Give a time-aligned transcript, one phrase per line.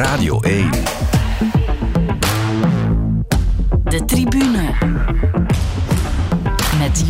[0.00, 0.99] Radio 1.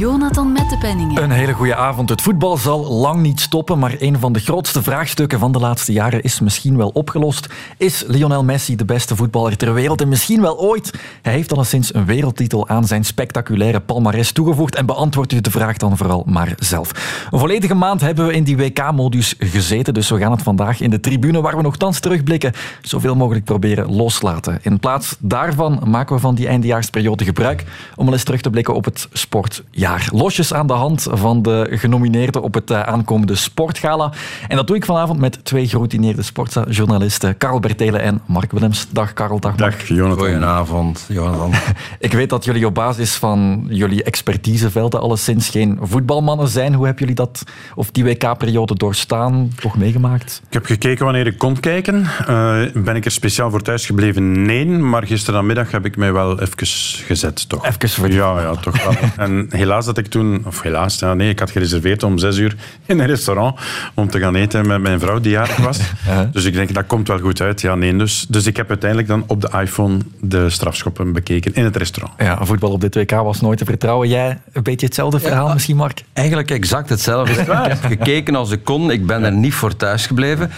[0.01, 1.23] Jonathan Mettepenningen.
[1.23, 2.09] Een hele goede avond.
[2.09, 5.93] Het voetbal zal lang niet stoppen, maar een van de grootste vraagstukken van de laatste
[5.93, 7.49] jaren is misschien wel opgelost.
[7.77, 10.01] Is Lionel Messi de beste voetballer ter wereld?
[10.01, 10.95] En misschien wel ooit.
[11.23, 15.77] Hij heeft alleszins een wereldtitel aan zijn spectaculaire palmares toegevoegd en beantwoordt u de vraag
[15.77, 16.91] dan vooral maar zelf.
[17.31, 20.91] Een volledige maand hebben we in die WK-modus gezeten, dus we gaan het vandaag in
[20.91, 24.59] de tribune, waar we nogthans terugblikken, zoveel mogelijk proberen loslaten.
[24.63, 27.65] In plaats daarvan maken we van die eindejaarsperiode gebruik
[27.97, 30.09] om al eens terug te blikken op het sport jaar.
[30.13, 34.13] Losjes aan de hand van de genomineerden op het eh, aankomende Sportgala.
[34.49, 38.87] En dat doe ik vanavond met twee geroutineerde sportjournalisten, Karel Bertelen en Mark Willems.
[38.91, 39.79] Dag Karel, dag Mark.
[39.79, 40.19] Dag Jonathan.
[40.19, 41.53] Goedenavond, Jonathan.
[41.99, 46.75] ik weet dat jullie op basis van jullie expertisevelden alleszins geen voetbalmannen zijn.
[46.75, 47.43] Hoe hebben jullie dat,
[47.75, 50.43] of die WK-periode doorstaan, toch meegemaakt?
[50.47, 52.07] Ik heb gekeken wanneer ik kon kijken.
[52.29, 54.43] Uh, ben ik er speciaal voor thuis gebleven?
[54.43, 56.67] Nee, maar gisterenmiddag heb ik mij wel even
[57.07, 57.67] gezet, toch?
[57.67, 58.95] Even voor Ja, ja, toch wel.
[59.27, 62.57] en helaas dat ik toen, of helaas, ja, nee, ik had gereserveerd om zes uur
[62.87, 63.61] in een restaurant
[63.95, 65.79] om te gaan eten met mijn vrouw die jarig was.
[66.33, 67.61] Dus ik denk, dat komt wel goed uit.
[67.61, 71.65] Ja, nee, dus, dus ik heb uiteindelijk dan op de iPhone de strafschoppen bekeken in
[71.65, 72.15] het restaurant.
[72.19, 74.09] Ja, voetbal op dit WK was nooit te vertrouwen.
[74.09, 76.03] Jij een beetje hetzelfde verhaal misschien, Mark?
[76.13, 77.41] Eigenlijk exact hetzelfde.
[77.41, 78.91] ik heb gekeken als ik kon.
[78.91, 80.51] Ik ben er niet voor thuis gebleven.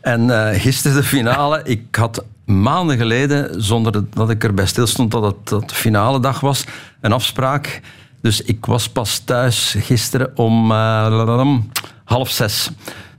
[0.00, 5.22] En uh, gisteren de finale, ik had maanden geleden, zonder dat ik erbij stilstond dat
[5.22, 6.64] het dat de finale dag was,
[7.00, 7.80] een afspraak
[8.20, 11.58] dus ik was pas thuis gisteren om uh,
[12.04, 12.70] half zes.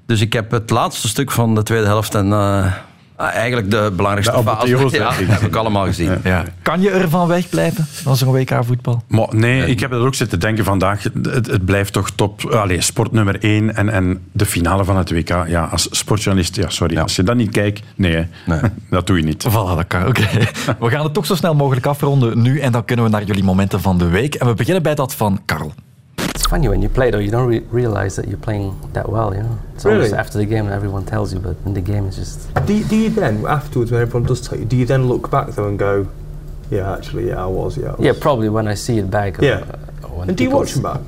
[0.05, 2.73] Dus ik heb het laatste stuk van de tweede helft en uh,
[3.17, 6.17] eigenlijk de belangrijkste de fase ja, heb ik allemaal gezien.
[6.23, 6.43] Ja.
[6.61, 9.03] Kan je ervan wegblijven van zo'n WK-voetbal?
[9.29, 11.03] Nee, ik heb er ook zitten denken vandaag.
[11.03, 12.45] Het, het blijft toch top.
[12.45, 15.29] Allee, sport nummer één en, en de finale van het WK.
[15.47, 16.93] Ja, als sportjournalist, ja, sorry.
[16.93, 17.01] Ja.
[17.01, 18.59] Als je dat niet kijkt, nee, nee.
[18.89, 19.45] dat doe je niet.
[19.49, 20.07] Voilà, dat kan.
[20.07, 20.27] Oké.
[20.79, 23.43] We gaan het toch zo snel mogelijk afronden nu en dan kunnen we naar jullie
[23.43, 24.35] momenten van de week.
[24.35, 25.73] En we beginnen bij dat van Karl.
[26.37, 29.33] It's funny when you play though, you don't re realize that you're playing that well,
[29.33, 29.57] you know?
[29.73, 29.97] It's really?
[29.97, 32.53] always after the game everyone tells you, but in the game it's just...
[32.67, 35.47] Do, do you then, afterwards when everyone does tell you, do you then look back
[35.47, 36.07] though and go,
[36.69, 38.01] yeah, actually, yeah, I was, yeah, I was.
[38.01, 39.41] Yeah, probably when I see it back.
[39.41, 39.65] Yeah.
[40.03, 41.01] Or, and do you watch them back?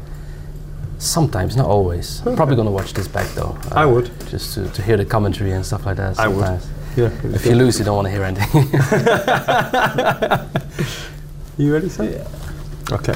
[0.97, 2.25] Sometimes, not always.
[2.25, 2.35] Okay.
[2.35, 3.55] Probably going to watch this back though.
[3.71, 4.09] Uh, I would.
[4.29, 6.15] Just to, to hear the commentary and stuff like that.
[6.15, 6.65] Sometimes.
[6.97, 7.13] I would.
[7.23, 7.35] Yeah.
[7.35, 8.63] If you lose, you don't want to hear anything.
[11.63, 12.05] you ready, sir?
[12.05, 12.95] Yeah.
[12.95, 13.13] Okay.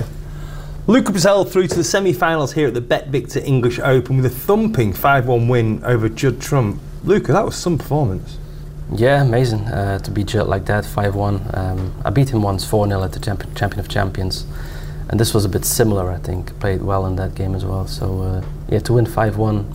[0.85, 4.29] Luca Brazil through to the semi-finals here at the Bet Victor English Open with a
[4.29, 6.81] thumping 5-1 win over Judd Trump.
[7.05, 8.37] Luca, that was some performance.
[8.91, 11.57] Yeah, amazing uh, to beat Judd like that, 5-1.
[11.57, 14.45] Um, I beat him once 4-0 at the champion, champion of Champions.
[15.07, 16.59] And this was a bit similar, I think.
[16.59, 17.87] Played well in that game as well.
[17.87, 19.65] So, uh, yeah, to win 5-1,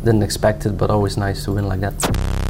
[0.00, 2.45] didn't expect it, but always nice to win like that.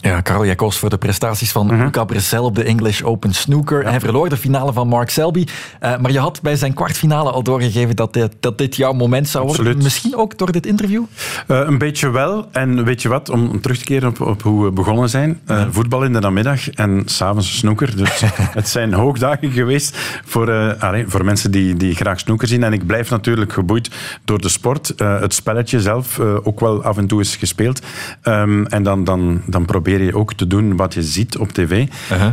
[0.00, 3.88] Ja, Karel, koos voor de prestaties van Luca Bressel op de English Open Snooker.
[3.88, 5.44] Hij verloor de finale van Mark Selby.
[5.82, 9.28] Uh, maar je had bij zijn kwartfinale al doorgegeven dat dit, dat dit jouw moment
[9.28, 9.66] zou Absoluut.
[9.66, 9.84] worden.
[9.84, 11.02] Misschien ook door dit interview?
[11.48, 12.48] Uh, een beetje wel.
[12.52, 15.40] En weet je wat, om, om terug te keren op, op, hoe we begonnen zijn.
[15.50, 17.96] Uh, voetbal in de namiddag en s'avonds snooker.
[17.96, 18.22] Dus
[18.60, 20.76] het zijn hoogdagen geweest voor,
[21.06, 22.62] voor mensen die, die graag snooker zien.
[22.62, 23.90] En ik blijf natuurlijk geboeid
[24.24, 24.92] door de sport.
[24.96, 27.80] het spelletje zelf ook wel af en toe is gespeeld.
[28.22, 31.86] Um, en dan, dan, dan probeer je ook te doen wat je ziet op tv.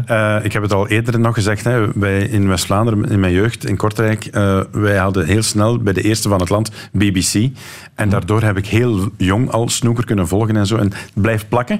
[0.09, 3.65] Uh, ik heb het al eerder nog gezegd, hè, wij in West-Vlaanderen, in mijn jeugd,
[3.65, 7.49] in Kortrijk, uh, wij hadden heel snel bij de eerste van het land BBC.
[7.95, 10.77] En daardoor heb ik heel jong al snoeker kunnen volgen en zo.
[10.77, 11.79] En het blijft plakken.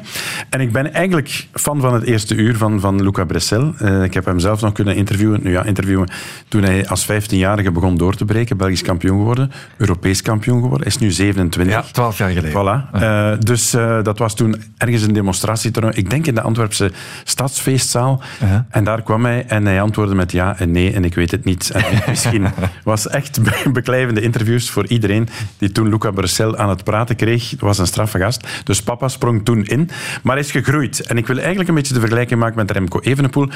[0.50, 3.74] En ik ben eigenlijk fan van het eerste uur van, van Luca Bressel.
[3.82, 5.40] Uh, ik heb hem zelf nog kunnen interviewen.
[5.44, 6.10] Nu ja, interviewen
[6.48, 8.58] toen hij als 15-jarige begon door te breken.
[8.58, 9.52] Belgisch kampioen geworden.
[9.78, 10.88] Europees kampioen geworden.
[10.88, 11.74] Is nu 27.
[11.74, 12.52] Ja, 12 jaar geleden.
[12.52, 13.02] Voilà.
[13.02, 13.72] Uh, dus
[14.04, 16.92] dat was toen ergens een demonstratie ik denk in de Antwerpse
[17.24, 18.22] stadsfeestzaal.
[18.70, 21.44] En daar kwam hij en hij antwoordde met ja en nee en ik weet het
[21.44, 21.70] niet.
[21.70, 22.48] En misschien
[22.84, 23.40] was echt
[23.74, 27.54] beklijvende interviews voor iedereen die toen Luca Bressel aan het praten kreeg.
[27.60, 28.48] Was een straffe gast.
[28.64, 29.90] Dus papa sprong toen in.
[30.24, 31.00] Maar hij is gegroeid.
[31.00, 33.50] En ik wil eigenlijk een beetje de vergelijking maken met Remco Evenepoel.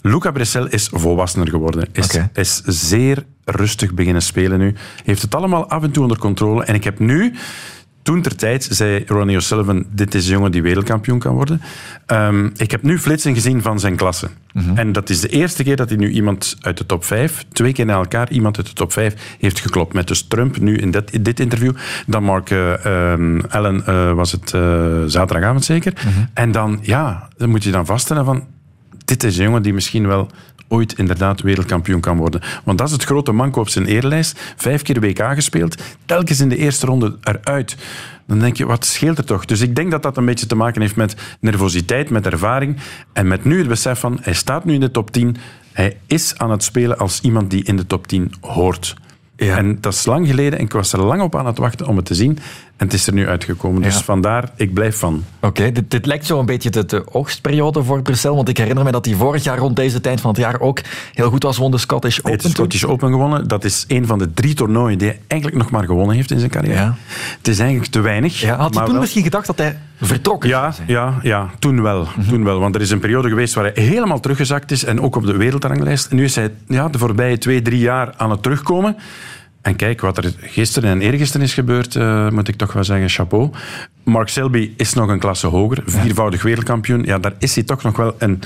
[0.00, 1.88] Luca Bressel is volwassener geworden.
[1.92, 4.74] Is, is zeer rustig beginnen spelen nu.
[5.04, 6.64] Heeft het allemaal af en toe onder controle.
[6.64, 7.34] En ik heb nu
[8.04, 11.60] toen ter tijd zei Ronnie O'Sullivan, dit is een jongen die wereldkampioen kan worden.
[12.06, 14.28] Um, ik heb nu flitsen gezien van zijn klasse.
[14.52, 17.44] Mm En dat is de eerste keer dat hij nu iemand uit de top 5,
[17.52, 19.94] twee keer na elkaar iemand uit de top 5 heeft geklopt.
[19.94, 21.72] Met dus Trump nu in dit, in dit interview.
[22.06, 24.62] Dan Mark uh, um, Allen uh, was het uh,
[25.06, 25.92] zaterdagavond zeker.
[26.04, 26.28] Mm -hmm.
[26.34, 28.44] En dan, ja, dan moet je dan vaststellen van,
[29.04, 30.30] dit is een jongen die misschien wel
[30.68, 32.40] ooit inderdaad wereldkampioen kan worden.
[32.64, 34.40] Want dat is het grote manko op zijn eerlijst.
[34.56, 37.76] Vijf keer WK gespeeld, telkens in de eerste ronde eruit.
[38.26, 39.44] dan denk je, wat scheelt er toch?
[39.44, 42.76] Dus ik denk dat dat een beetje te maken heeft met nervositeit, met ervaring
[43.12, 45.36] en met nu het besef van, hij staat nu in de top 10,
[45.72, 48.96] hij is aan het spelen als iemand die in de top 10 hoort.
[49.36, 49.56] Ja.
[49.56, 51.96] En dat is lang geleden en ik was er lang op aan het wachten om
[51.96, 52.38] het te zien.
[52.76, 53.82] En het is er nu uitgekomen.
[53.82, 54.02] Dus Ja.
[54.02, 55.24] vandaar, ik blijf van.
[55.40, 58.34] Oké, dit, dit lijkt zo een beetje de, de oogstperiode voor Brussel.
[58.36, 60.78] Want ik herinner me dat hij vorig jaar rond deze tijd van het jaar ook
[61.12, 61.56] heel goed was.
[61.56, 62.30] Won de Scottish Open.
[62.30, 62.64] Hij heeft de toen.
[62.64, 63.48] Scottish Open gewonnen.
[63.48, 66.38] Dat is een van de drie toernooien die hij eigenlijk nog maar gewonnen heeft in
[66.38, 66.74] zijn carrière.
[66.80, 66.94] Ja.
[67.38, 68.40] Het is eigenlijk te weinig.
[68.40, 72.08] Ja, had hij toen wel- misschien gedacht dat hij vertrokken Ja, ja, ja toen, wel,
[72.16, 72.28] Mhm.
[72.28, 72.58] toen wel.
[72.60, 74.84] Want er is een periode geweest waar hij helemaal teruggezakt is.
[74.84, 76.06] En ook op de wereldranglijst.
[76.10, 78.96] En nu is hij ja, de voorbije twee, drie jaar aan het terugkomen.
[79.64, 83.08] En kijk, wat er gisteren en eergisteren is gebeurd, eh, moet ik toch wel zeggen,
[83.08, 83.50] chapeau.
[84.02, 85.82] Mark Selby is nog een klasse hoger.
[85.86, 87.02] Viervoudig wereldkampioen.
[87.02, 88.42] Ja, daar is hij toch nog wel een...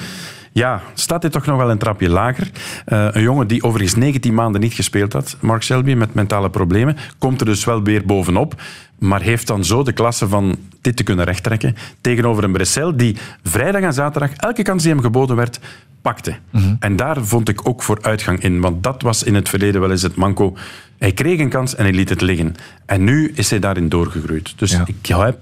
[0.52, 2.50] Ja, staat hij toch nog wel een trapje lager.
[2.84, 6.96] Eh, een jongen die overigens 19 maanden niet gespeeld had, Mark Selby, met mentale problemen,
[7.18, 8.62] komt er dus wel weer bovenop.
[8.98, 13.16] Maar heeft dan zo de klasse van dit te kunnen rechttrekken tegenover een Bressel die
[13.42, 15.60] vrijdag en zaterdag elke kans die hem geboden werd,
[16.02, 16.36] pakte.
[16.80, 18.60] En daar vond ik ook vooruitgang in.
[18.60, 20.56] Want dat was in het verleden wel eens het manco.
[20.98, 22.54] Hij kreeg een kans en hij liet het liggen.
[22.86, 24.52] En nu is hij daarin doorgegroeid.
[24.58, 24.84] Dus Ja.
[24.86, 25.38] ik heb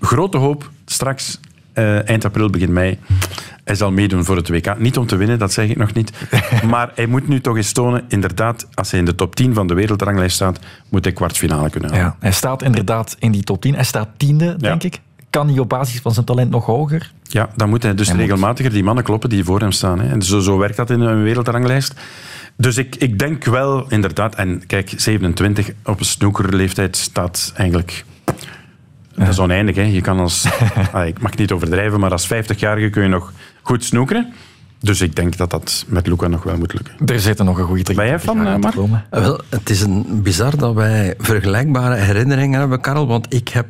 [0.00, 1.40] grote hoop straks
[1.72, 2.98] eh, eind april, begin mei.
[3.64, 4.78] Hij zal meedoen voor het WK.
[4.78, 6.12] Niet om te winnen, dat zeg ik nog niet.
[6.70, 9.66] Maar hij moet nu toch eens tonen, inderdaad, als hij in de top 10 van
[9.66, 10.58] de wereldranglijst staat,
[10.88, 12.04] moet hij kwartfinale kunnen halen.
[12.06, 13.74] Ja, hij staat inderdaad in die top 10.
[13.74, 15.00] Hij staat tiende, denk ik.
[15.30, 17.12] Kan hij op basis van zijn talent nog hoger?
[17.22, 20.00] Ja, dan moet hij dus Hij moet- regelmatiger die mannen kloppen die voor hem staan.
[20.00, 20.08] Hè.
[20.08, 21.94] En zo, zo werkt dat in een wereldranglijst.
[22.60, 24.34] Dus ik, ik denk wel, inderdaad...
[24.34, 28.04] En kijk, 27 op een snoekerleeftijd staat eigenlijk...
[29.14, 29.76] Dat is oneindig.
[29.76, 29.82] Hè.
[29.82, 30.48] Je kan als...
[30.92, 34.32] ah, ik mag niet overdrijven, maar als 50-jarige kun je nog goed snoekeren.
[34.80, 36.94] Dus ik denk dat dat met Luca nog wel moet lukken.
[37.06, 38.74] Er zitten nog een goede drie Ben jij van, eh, Mark?
[38.74, 43.06] Eh, Wel, het is een bizar dat wij vergelijkbare herinneringen hebben, Karel.
[43.06, 43.66] Want ik heb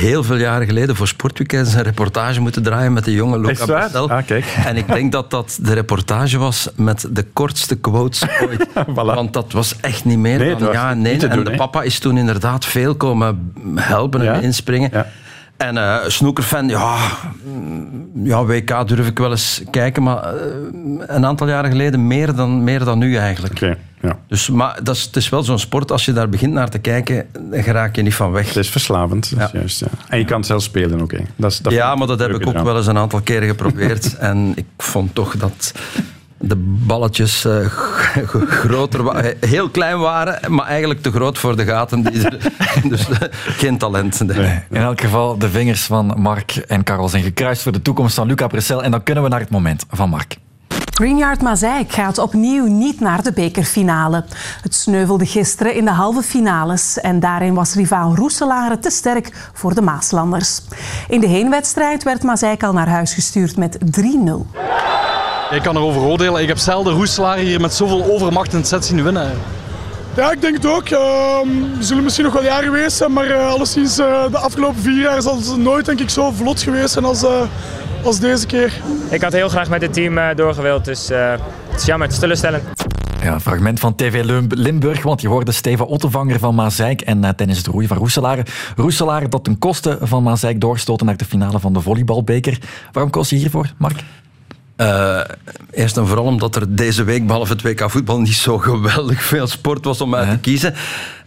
[0.00, 3.88] heel veel jaren geleden voor Sportweekends een reportage moeten draaien met de jonge Luca.
[3.92, 4.44] Ah, kijk.
[4.66, 8.66] En ik denk dat dat de reportage was met de kortste quotes ooit.
[8.94, 11.26] Want dat was echt niet meer Nee, dan ja en nee.
[11.28, 14.34] en de papa is toen inderdaad veel komen helpen Ja?
[14.34, 14.90] en inspringen.
[14.92, 15.06] Ja.
[15.60, 16.96] En eh snoekerfan, ja,
[17.44, 20.42] mm, ja, WK durf ik wel eens kijken, maar eh,
[21.06, 23.54] een aantal jaren geleden meer dan, meer dan nu eigenlijk.
[23.54, 24.18] Oké, ja.
[24.28, 26.78] Dus, maar dat is, het is wel zo'n sport, als je daar begint naar te
[26.78, 28.46] kijken, dan raak je niet van weg.
[28.46, 29.30] Het is verslavend.
[29.30, 29.58] dat is Ja.
[29.58, 29.86] juist, ja.
[30.08, 31.12] En je kan het zelf spelen ook.
[31.12, 31.20] hè.
[31.36, 34.16] Dat is, dat ja, maar dat heb ik ook wel eens een aantal keren geprobeerd.
[34.30, 35.72] en ik vond toch dat
[36.40, 36.56] de
[36.86, 42.02] balletjes eh, g- groter wa- heel klein waren, maar eigenlijk te groot voor de gaten.
[42.02, 42.38] Die er,
[42.88, 44.20] dus eh, geen talent.
[44.26, 44.60] Nee.
[44.70, 48.26] In elk geval, de vingers van Mark en Karel zijn gekruist voor de toekomst van
[48.26, 48.82] Luca Bressel.
[48.82, 50.36] En dan kunnen we naar het moment van Mark.
[51.00, 54.24] Greenyard Mazeik gaat opnieuw niet naar de bekerfinale.
[54.62, 59.74] Het sneuvelde gisteren in de halve finales en daarin was rivaal Roeselare te sterk voor
[59.74, 60.60] de Maaslanders.
[61.08, 63.80] In de heenwedstrijd werd Mazeik al naar huis gestuurd met 3-0.
[65.50, 66.42] Ik kan erover oordelen.
[66.42, 69.32] Ik heb zelden Roeselaar hier met zoveel overmacht in het set zien winnen.
[70.16, 70.88] Ja, ik denk het ook.
[70.88, 71.48] Ehm,
[71.78, 75.00] er zullen misschien nog wel jaren geweest zijn, maar uh, alleszins uh, de afgelopen vier
[75.00, 77.42] jaar is het nooit denk ik, zo vlot geweest zijn als, uh,
[78.04, 78.72] als deze keer.
[79.10, 81.30] Ik had heel graag met het team uh, doorgewild, dus uh,
[81.68, 82.62] het is jammer, het is teleurstellend.
[83.22, 87.30] Ja, een fragment van TV Limburg, want je hoorde Steven Ottevanger van Mazeik en uh,
[87.36, 88.44] Dennis de Roei van Roeselare.
[88.76, 92.58] Roeselare dat ten koste van Mazeik doorstoten naar de finale van de volleybalbeker.
[92.92, 94.04] Waarom koos je hiervoor, Mark?
[94.76, 95.20] Uh,
[95.70, 99.46] eerst en vooral omdat er deze week, behalve het WK voetbal, niet zo geweldig veel
[99.46, 100.74] sport was om uit te kiezen.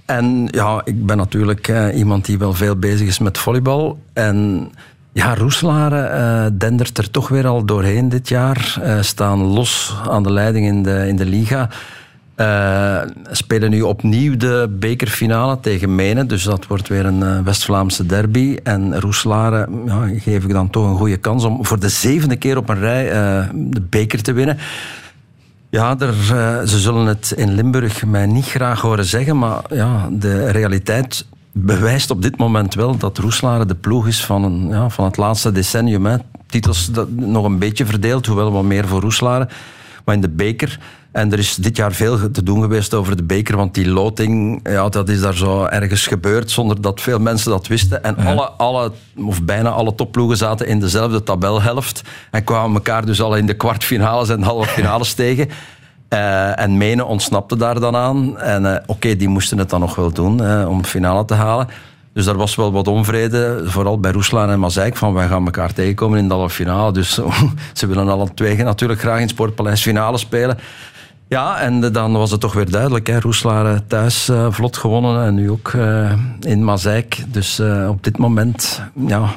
[0.06, 4.00] En ja, ik ben natuurlijk uh, iemand die wel veel bezig is met volleybal.
[4.14, 4.70] En
[5.14, 8.78] ja, Roeselare uh, dendert er toch weer al doorheen dit jaar.
[8.80, 11.70] Uh, staan los aan de leiding in de, in de liga.
[12.38, 13.02] Uh,
[13.32, 16.28] spelen nu opnieuw de bekerfinale tegen Menen.
[16.28, 18.58] Dus dat wordt weer een West-Vlaamse derby.
[18.64, 22.58] En Roeselare ja, geef ik dan toch een goede kans om voor de zevende keer
[22.58, 23.06] op een rij
[23.54, 24.58] de beker te winnen.
[25.70, 25.98] Ja,
[26.66, 32.12] ze zullen het in Limburg mij niet graag horen zeggen, maar ja, de realiteit bewijst
[32.12, 35.52] op dit moment wel dat Roeselare de ploeg is van, een, ja, van het laatste
[35.52, 36.06] decennium.
[36.06, 36.18] Hè.
[36.48, 39.48] Titels dat, nog een beetje verdeeld, hoewel wat meer voor Roeselare.
[40.06, 40.80] Maar in de beker...
[41.14, 44.60] En er is dit jaar veel te doen geweest over de beker, want die loting,
[44.64, 48.04] ja, dat is daar zo ergens gebeurd zonder dat veel mensen dat wisten.
[48.04, 48.24] En ja.
[48.24, 53.36] alle, alle, of bijna alle topploegen zaten in dezelfde tabelhelft en kwamen elkaar dus al
[53.36, 55.50] in de kwartfinales en halve finales tegen.
[56.14, 58.38] Uh, en Menen ontsnapte daar dan aan.
[58.38, 61.68] En uh, oké, die moesten het dan nog wel doen uh, om finale te halen.
[62.14, 65.74] Dus daar was wel wat onvrede, vooral bij Roeslaan en Mazeik, van wij gaan elkaar
[65.74, 66.92] tegenkomen in de halve finale.
[66.92, 67.20] Dus
[67.74, 70.58] ze willen alle twee natuurlijk graag in Sportpaleis finale spelen.
[71.28, 73.08] Ja, en dan was het toch weer duidelijk.
[73.08, 73.20] Hè.
[73.20, 75.74] Roeslaar thuis vlot gewonnen en nu ook
[76.40, 77.24] in Mazeik.
[77.28, 79.30] Dus op dit moment ja,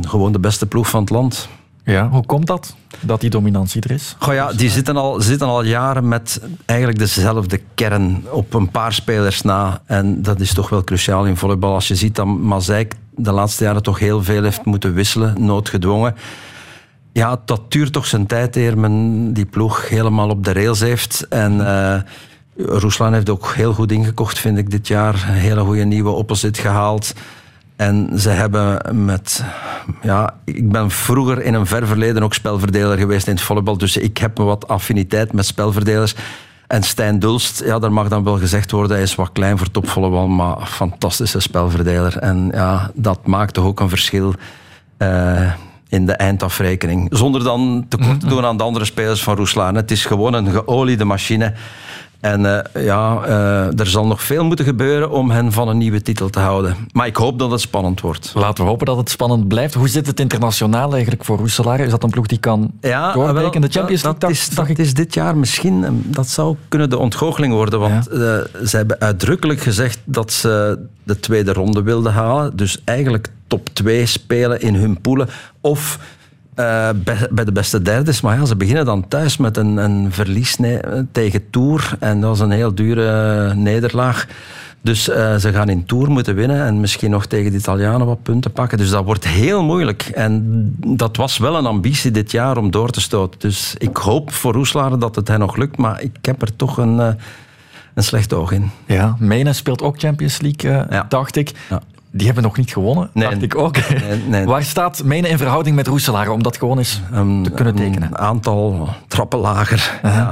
[0.00, 1.48] gewoon de beste ploeg van het land.
[1.92, 4.16] Ja, hoe komt dat, dat die dominantie er is?
[4.18, 8.92] Goh ja, die zitten al, zitten al jaren met eigenlijk dezelfde kern op een paar
[8.92, 9.82] spelers na.
[9.86, 11.74] En dat is toch wel cruciaal in volleybal.
[11.74, 16.14] Als je ziet dat Mazeik de laatste jaren toch heel veel heeft moeten wisselen, noodgedwongen.
[17.12, 21.26] Ja, dat duurt toch zijn tijd eer men die ploeg helemaal op de rails heeft.
[21.28, 21.96] En uh,
[22.56, 25.14] Ruslan heeft ook heel goed ingekocht, vind ik, dit jaar.
[25.14, 27.12] Een hele goede nieuwe opposite gehaald.
[27.78, 29.44] En ze hebben met...
[30.02, 33.78] Ja, ik ben vroeger in een ver verleden ook spelverdeler geweest in het volleybal.
[33.78, 36.14] Dus ik heb wat affiniteit met spelverdelers.
[36.66, 39.70] En Stijn Dulst, ja, daar mag dan wel gezegd worden, hij is wat klein voor
[39.70, 42.16] topvolleybal, maar fantastische spelverdeler.
[42.16, 44.34] En ja, dat maakt toch ook een verschil
[44.98, 45.52] uh,
[45.88, 47.08] in de eindafrekening.
[47.10, 49.74] Zonder dan tekort te doen aan de andere spelers van Roeslaan.
[49.74, 51.54] Het is gewoon een geoliede machine.
[52.20, 56.02] En uh, ja, uh, er zal nog veel moeten gebeuren om hen van een nieuwe
[56.02, 56.76] titel te houden.
[56.92, 58.32] Maar ik hoop dat het spannend wordt.
[58.34, 59.74] Laten we hopen dat het spannend blijft.
[59.74, 61.80] Hoe zit het internationaal eigenlijk voor Roeselaar?
[61.80, 64.20] Is dat een ploeg die kan ja, doorbreken in de Champions League?
[64.20, 65.84] Dat, is, dat is dit jaar misschien...
[65.84, 67.80] eh, Dat zou kunnen de ontgoocheling worden.
[67.80, 68.16] Want ja.
[68.16, 72.56] uh, ze hebben uitdrukkelijk gezegd dat ze de tweede ronde wilden halen.
[72.56, 75.28] Dus eigenlijk top 2 spelen in hun poelen.
[75.60, 75.98] Of
[76.60, 76.88] uh,
[77.30, 78.20] bij de beste derdes.
[78.20, 80.56] Maar ja, ze beginnen dan thuis met een, een verlies
[81.12, 81.96] tegen Tour.
[82.00, 84.26] En dat was een heel dure nederlaag.
[84.80, 88.22] Dus uh, ze gaan in Tour moeten winnen en misschien nog tegen de Italianen wat
[88.22, 88.78] punten pakken.
[88.78, 90.02] Dus dat wordt heel moeilijk.
[90.02, 90.42] En
[90.86, 93.40] dat was wel een ambitie dit jaar om door te stoten.
[93.40, 95.76] Dus ik hoop voor Roeslaar dat het hen nog lukt.
[95.76, 97.08] Maar ik heb er toch een, uh,
[97.94, 98.70] een slecht oog in.
[98.86, 101.06] Ja, Menen speelt ook Champions League, uh, ja.
[101.08, 101.52] dacht ik.
[101.68, 101.80] Ja.
[102.18, 103.76] Die hebben nog niet gewonnen, nee, dacht ik ook.
[103.88, 104.46] Nee, nee.
[104.54, 108.08] Waar staat Menen in verhouding met Roeselaar, om dat gewoon eens um, te kunnen tekenen?
[108.08, 110.00] Een aantal trappen lager.
[110.04, 110.28] Uh -huh.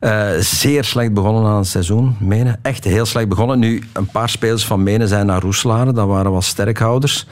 [0.00, 0.34] ja.
[0.34, 2.58] uh, zeer slecht begonnen aan het seizoen, Menen.
[2.62, 3.58] Echt heel slecht begonnen.
[3.58, 5.94] Nu, een paar spelers van Menen zijn naar Roeselaar.
[5.94, 7.26] Dat waren wel sterkhouders.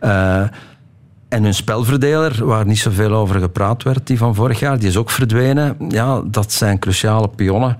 [0.00, 0.42] Uh,
[1.28, 4.96] en hun spelverdeler, waar niet zoveel over gepraat werd, die van vorig jaar, die is
[4.96, 5.76] ook verdwenen.
[5.88, 7.78] Ja, dat zijn cruciale pionnen.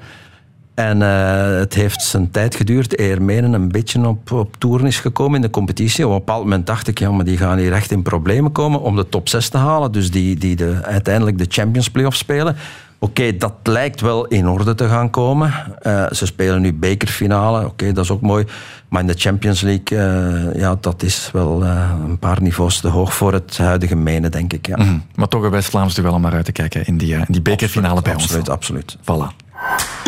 [0.78, 5.00] En uh, het heeft zijn tijd geduurd eer Menen een beetje op, op toeren is
[5.00, 6.06] gekomen in de competitie.
[6.06, 8.80] Op een bepaald moment dacht ik, ja, maar die gaan hier echt in problemen komen
[8.80, 9.92] om de top 6 te halen.
[9.92, 12.56] Dus die, die de, uiteindelijk de Champions Playoffs spelen.
[12.98, 15.52] Oké, okay, dat lijkt wel in orde te gaan komen.
[15.82, 18.46] Uh, ze spelen nu bekerfinale, oké, okay, dat is ook mooi.
[18.88, 22.88] Maar in de Champions League, uh, ja, dat is wel uh, een paar niveaus te
[22.88, 24.66] hoog voor het huidige menen, denk ik.
[24.66, 24.76] Ja.
[24.76, 25.02] Mm -hmm.
[25.14, 28.02] Maar toch een West-Vlaams duel om naar uit te kijken in die, in die bekerfinale
[28.02, 28.48] bij absoluut, ons.
[28.48, 29.32] Absoluut, absoluut.
[29.32, 30.07] Voilà.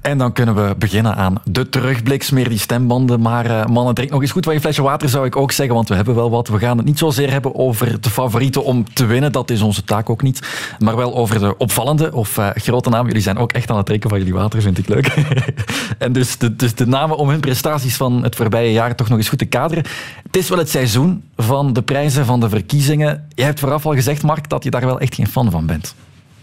[0.00, 2.22] En dan kunnen we beginnen aan de terugblik.
[2.22, 3.20] Smeer die stembanden.
[3.20, 5.74] Maar uh, mannen, drink nog eens goed van je flesje water, zou ik ook zeggen.
[5.74, 6.48] Want we hebben wel wat.
[6.48, 9.32] We gaan het niet zozeer hebben over de favorieten om te winnen.
[9.32, 10.48] Dat is onze taak ook niet.
[10.78, 13.06] Maar wel over de opvallende of uh, grote namen.
[13.06, 15.06] Jullie zijn ook echt aan het drinken van jullie water, vind ik leuk.
[15.98, 19.18] en dus de, dus de namen om hun prestaties van het voorbije jaar toch nog
[19.18, 19.84] eens goed te kaderen.
[20.22, 23.26] Het is wel het seizoen van de prijzen, van de verkiezingen.
[23.34, 25.94] Je hebt vooraf al gezegd, Mark, dat je daar wel echt geen fan van bent.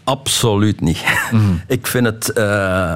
[0.04, 1.04] Absoluut niet.
[1.32, 1.62] Mm.
[1.68, 2.32] ik vind het...
[2.38, 2.94] Uh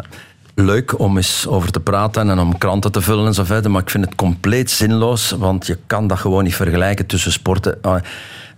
[0.56, 3.72] leuk om eens over te praten en om kranten te vullen en zo verder.
[3.72, 7.78] Maar ik vind het compleet zinloos, want je kan dat gewoon niet vergelijken tussen sporten.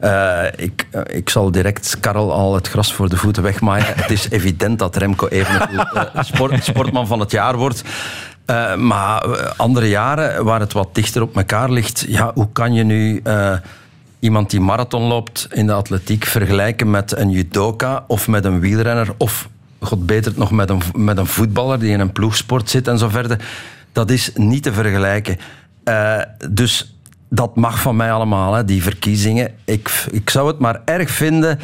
[0.02, 3.86] Uh, ik, uh, ik zal direct Karel al het gras voor de voeten wegmaaien.
[3.96, 7.84] het is evident dat Remco even uh, sport, sportman van het jaar wordt.
[8.78, 9.26] Maar
[9.58, 13.22] andere jaren waar het wat dichter op elkaar ligt, ja, hoe kan je nu
[14.20, 19.14] iemand die marathon loopt in de atletiek vergelijken met een judoka of met een wielrenner
[19.18, 19.50] of
[19.84, 22.98] God beter het nog met een, met een voetballer die in een ploegsport zit en
[22.98, 23.46] zo verder.
[23.92, 25.38] Dat is niet te vergelijken.
[25.86, 26.98] Uh, dus
[27.30, 29.52] dat mag van mij allemaal, hè, die verkiezingen.
[29.66, 31.60] Ik, ik zou het maar erg vinden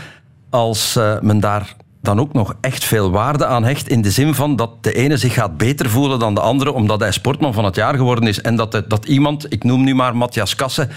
[0.49, 3.89] als uh, men daar dan ook nog echt veel waarde aan hecht.
[3.89, 6.99] In de zin van dat de ene zich gaat beter voelen dan de andere, omdat
[6.99, 8.41] hij sportman van het jaar geworden is.
[8.41, 10.89] En dat, dat iemand, ik noem nu maar Matthias Kassen,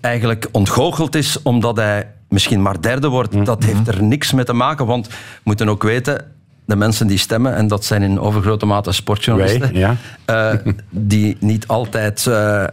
[0.00, 3.34] eigenlijk ontgoocheld is omdat hij misschien maar derde wordt.
[3.34, 3.44] Mm.
[3.44, 6.24] Dat heeft er niks mee te maken, want we moeten ook weten
[6.68, 9.96] de mensen die stemmen, en dat zijn in overgrote mate sportjournalisten, Wij,
[10.26, 10.52] ja.
[10.54, 12.64] uh, die niet altijd, uh,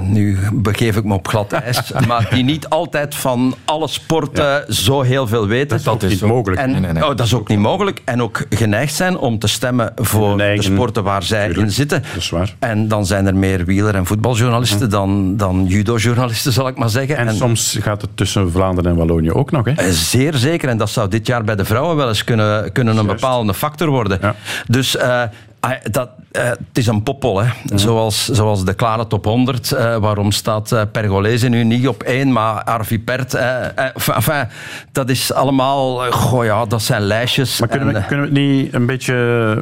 [0.00, 4.64] nu begeef ik me op glad ijs, maar die niet altijd van alle sporten ja.
[4.68, 5.80] zo heel veel weten.
[5.84, 6.60] Dat is niet mogelijk.
[6.60, 7.02] En, nee, nee, nee.
[7.02, 8.02] Oh, dat is ook niet mogelijk.
[8.04, 11.66] En ook geneigd zijn om te stemmen voor eigen, de sporten waar zij tuurlijk.
[11.66, 12.02] in zitten.
[12.02, 12.54] Dat is waar.
[12.58, 14.88] En dan zijn er meer wieler- en voetbaljournalisten hm.
[14.88, 17.16] dan, dan judo-journalisten, zal ik maar zeggen.
[17.16, 19.92] En, en, soms gaat het tussen Vlaanderen en Wallonië ook nog, hè?
[19.92, 20.68] Zeer zeker.
[20.68, 23.88] En dat zou dit jaar bij de vrouwen wel eens kunnen, kunnen een bepaalde factor
[23.88, 24.18] worden.
[24.20, 24.34] Ja.
[24.66, 25.22] Dus uh,
[25.60, 27.50] Ah, dat, uh, het is een poppel, hè.
[27.74, 29.72] Zoals, zoals de klare top 100.
[29.72, 33.34] Uh, waarom staat uh, Pergolese nu niet op één, maar Arvi Pert...
[33.34, 34.48] enfin,
[34.92, 36.12] dat is allemaal...
[36.12, 37.60] goh, ja, dat zijn lijstjes.
[37.60, 39.14] Maar kunnen, en, we, kunnen we het niet een beetje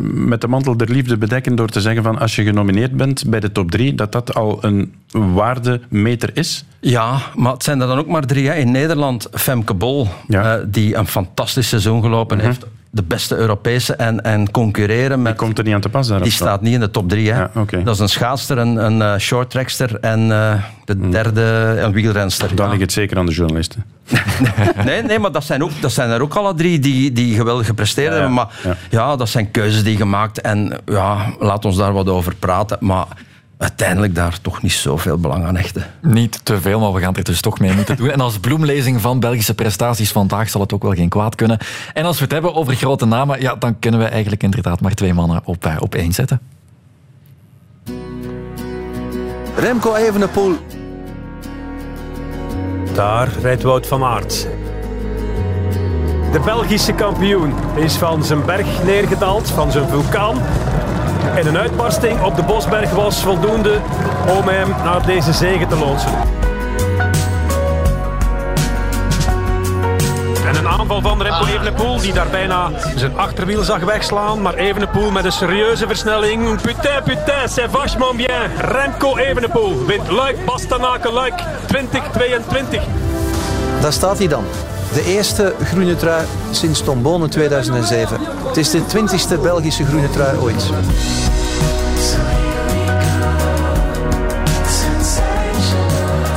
[0.02, 3.40] met de mantel der liefde bedekken door te zeggen van als je genomineerd bent bij
[3.40, 6.64] de top 3, dat dat al een waardemeter is?
[6.80, 8.48] Ja, maar het zijn er dan ook maar drie.
[8.48, 8.54] Hè.
[8.54, 10.60] In Nederland Femke Bol, ja.
[10.66, 12.52] die een fantastisch seizoen gelopen mm -hmm.
[12.52, 15.32] heeft de beste Europese en, en concurreren met...
[15.32, 16.22] Die komt er niet aan te pas daar.
[16.22, 17.32] Die staat niet in de top drie.
[17.32, 17.38] Hè.
[17.38, 17.82] Ja, okay.
[17.82, 21.10] Dat is een schaatster, een, een uh, shorttrackster en uh, de Hmm.
[21.10, 21.42] derde
[21.80, 22.54] een wielrenster.
[22.54, 22.70] Dan ja.
[22.70, 23.84] ligt het zeker aan de journalisten.
[24.84, 27.66] nee, nee, maar dat zijn, ook, dat zijn er ook alle drie die, die geweldig
[27.66, 28.32] gepresteerd hebben.
[28.32, 28.76] Maar ja.
[28.90, 29.16] ja.
[29.16, 30.40] dat zijn keuzes die gemaakt.
[30.40, 32.76] En ja, laat ons daar wat over praten.
[32.80, 33.06] Maar
[33.58, 35.86] uiteindelijk daar toch niet zoveel belang aan hechten.
[36.02, 38.10] Niet te veel, maar we gaan er dus toch mee moeten doen.
[38.10, 41.58] En als bloemlezing van Belgische prestaties vandaag zal het ook wel geen kwaad kunnen.
[41.94, 44.94] En als we het hebben over grote namen, ja, dan kunnen we eigenlijk inderdaad maar
[44.94, 46.40] twee mannen op, op één zetten.
[49.56, 50.56] Remco Evenepoel.
[52.94, 54.46] Daar rijdt Wout van Aert.
[56.32, 60.36] De Belgische kampioen is van zijn berg neergedaald, van zijn vulkaan.
[61.36, 63.78] En een uitbarsting op de Bosberg was voldoende
[64.38, 66.10] om hem naar deze zege te loodsen.
[70.46, 74.42] En een aanval van Remco Evenepoel die daar bijna zijn achterwiel zag wegslaan.
[74.42, 76.60] Maar Evenepoel met een serieuze versnelling.
[76.60, 78.50] Putain, putain, c'est vachement bien.
[78.58, 82.82] Remco Evenepoel wint Luik, Bastenaken, Luik 2022.
[83.80, 84.44] Daar staat hij dan.
[84.92, 88.18] De eerste groene trui sinds Tom Bonen 2007.
[88.46, 90.62] Het is de twintigste Belgische groene trui ooit.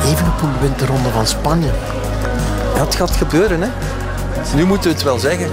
[0.06, 1.70] Evenepoel wint de ronde van Spanje.
[2.74, 3.68] Het gaat gebeuren, hè.
[4.54, 5.48] Nu moeten we het wel zeggen.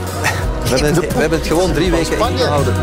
[0.64, 2.74] We hebben het, we hebben het gewoon drie weken ingehouden.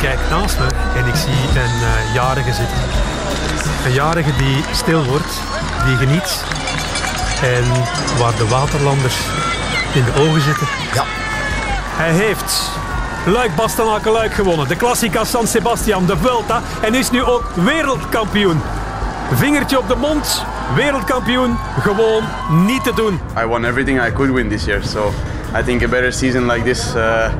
[0.00, 0.66] Kijk naast me
[1.00, 2.76] en ik zie een uh, jarige zitten.
[3.84, 5.40] Een jarige die stil wordt,
[5.86, 6.44] die geniet
[7.42, 7.64] en
[8.18, 9.16] waar de waterlanders
[9.94, 10.66] in de ogen zitten.
[10.94, 11.04] Ja.
[11.96, 12.70] Hij heeft
[13.26, 14.68] Luik Bastenaken Luik gewonnen.
[14.68, 16.62] De Classica San Sebastian, de Vuelta.
[16.80, 18.60] En is nu ook wereldkampioen.
[19.34, 20.44] Vingertje op de mond,
[20.74, 21.56] wereldkampioen.
[21.80, 22.22] Gewoon
[22.66, 23.20] niet te doen.
[23.38, 24.84] I won everything I could win this year.
[24.84, 25.12] So
[25.58, 27.30] I think a better season like this, uh,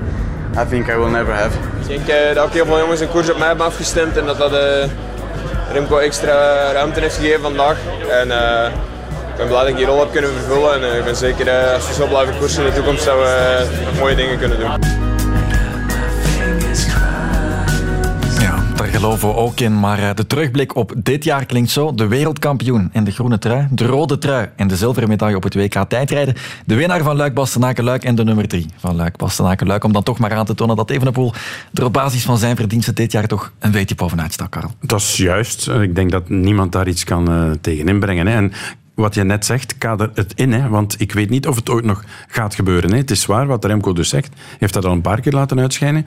[0.62, 1.67] I think I will never have.
[1.88, 4.16] Ik denk uh, dat ook heel veel jongens een koers op mij hebben afgestemd.
[4.16, 4.85] En dat dat uh,
[5.72, 6.33] Remco extra
[6.72, 7.77] ruimte heeft gegeven vandaag.
[8.11, 8.29] En
[9.31, 10.72] ik ben blij dat ik die rol heb kunnen vervullen.
[10.72, 13.66] En ik ben zeker als we zo blijven koersen in de toekomst dat we
[13.98, 15.08] mooie dingen kunnen doen.
[18.98, 21.94] Geloven we ook in, maar de terugblik op dit jaar klinkt zo.
[21.94, 25.54] De wereldkampioen in de groene trui, de rode trui en de zilveren medaille op het
[25.54, 26.34] WK tijdrijden.
[26.66, 29.84] De winnaar van Luik Bastenaken-Luik en de nummer drie van Luik Bastenaken-Luik.
[29.84, 31.32] Om dan toch maar aan te tonen dat Evenepoel
[31.74, 34.70] er op basis van zijn verdiensten dit jaar toch een beetje bovenuit stak, Karel.
[34.80, 35.68] Dat is juist.
[35.68, 38.26] Ik denk dat niemand daar iets kan uh, tegen inbrengen.
[38.26, 38.37] Hè.
[38.37, 38.52] En
[38.94, 40.52] wat je net zegt, kader het in.
[40.52, 40.68] Hè?
[40.68, 42.90] Want ik weet niet of het ooit nog gaat gebeuren.
[42.90, 42.96] Hè?
[42.96, 44.34] Het is waar wat Remco dus zegt.
[44.34, 46.06] Hij heeft dat al een paar keer laten uitschijnen.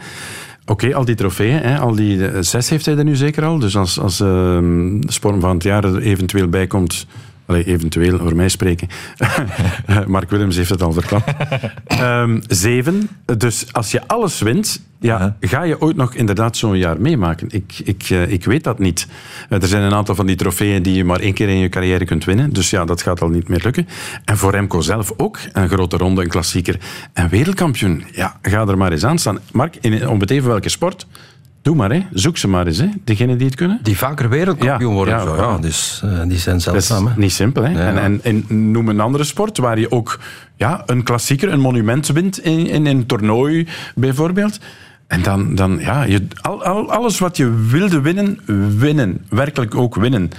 [0.65, 3.59] Oké, al die trofeeën, hè, al die uh, zes heeft hij er nu zeker al.
[3.59, 4.59] Dus als, als uh,
[4.99, 7.07] Sporm van het jaar er eventueel bij komt...
[7.51, 8.87] Allee, eventueel, voor mij spreken.
[10.07, 11.33] Mark Willems heeft het al verklapt.
[12.01, 13.09] um, zeven.
[13.37, 17.47] Dus als je alles wint, ja, ga je ooit nog inderdaad zo'n jaar meemaken?
[17.51, 19.07] Ik, ik, uh, ik weet dat niet.
[19.49, 22.05] er zijn een aantal van die trofeeën die je maar één keer in je carrière
[22.05, 22.53] kunt winnen.
[22.53, 23.87] Dus ja, dat gaat al niet meer lukken.
[24.25, 25.39] En voor Remco zelf ook.
[25.53, 26.79] Een grote ronde, een klassieker.
[27.13, 28.03] En wereldkampioen.
[28.11, 29.39] Ja, ga er maar eens aan staan.
[29.51, 31.07] Mark, in, om het even welke sport...
[31.61, 32.05] Doe maar, hè.
[32.13, 32.87] zoek ze maar eens, hè.
[33.03, 33.79] degenen die het kunnen.
[33.83, 35.13] Die vaker wereldkampioen ja, worden.
[35.13, 35.57] Ja, zo, ja.
[35.57, 37.03] Dus, uh, die zijn zeldzaam.
[37.03, 37.63] Dat is niet simpel.
[37.63, 37.71] Hè.
[37.71, 40.19] Ja, en, en, en, noem een andere sport waar je ook
[40.55, 44.59] ja, een klassieker, een monument wint in, in een toernooi bijvoorbeeld.
[45.07, 48.39] En dan, dan ja, je, al, al, alles wat je wilde winnen,
[48.77, 49.25] winnen.
[49.29, 50.29] Werkelijk ook winnen.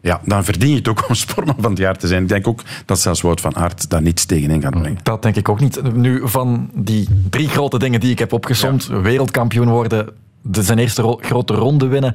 [0.00, 2.22] Ja, dan verdien je het ook om sportman van het jaar te zijn.
[2.22, 4.98] Ik denk ook dat zelfs Wout van Aert daar niets tegenin kan brengen.
[5.02, 5.94] Dat denk ik ook niet.
[5.94, 9.00] Nu, van die drie grote dingen die ik heb opgesomd, ja.
[9.00, 10.08] wereldkampioen worden,
[10.44, 12.14] de, zijn eerste ro grote ronde winnen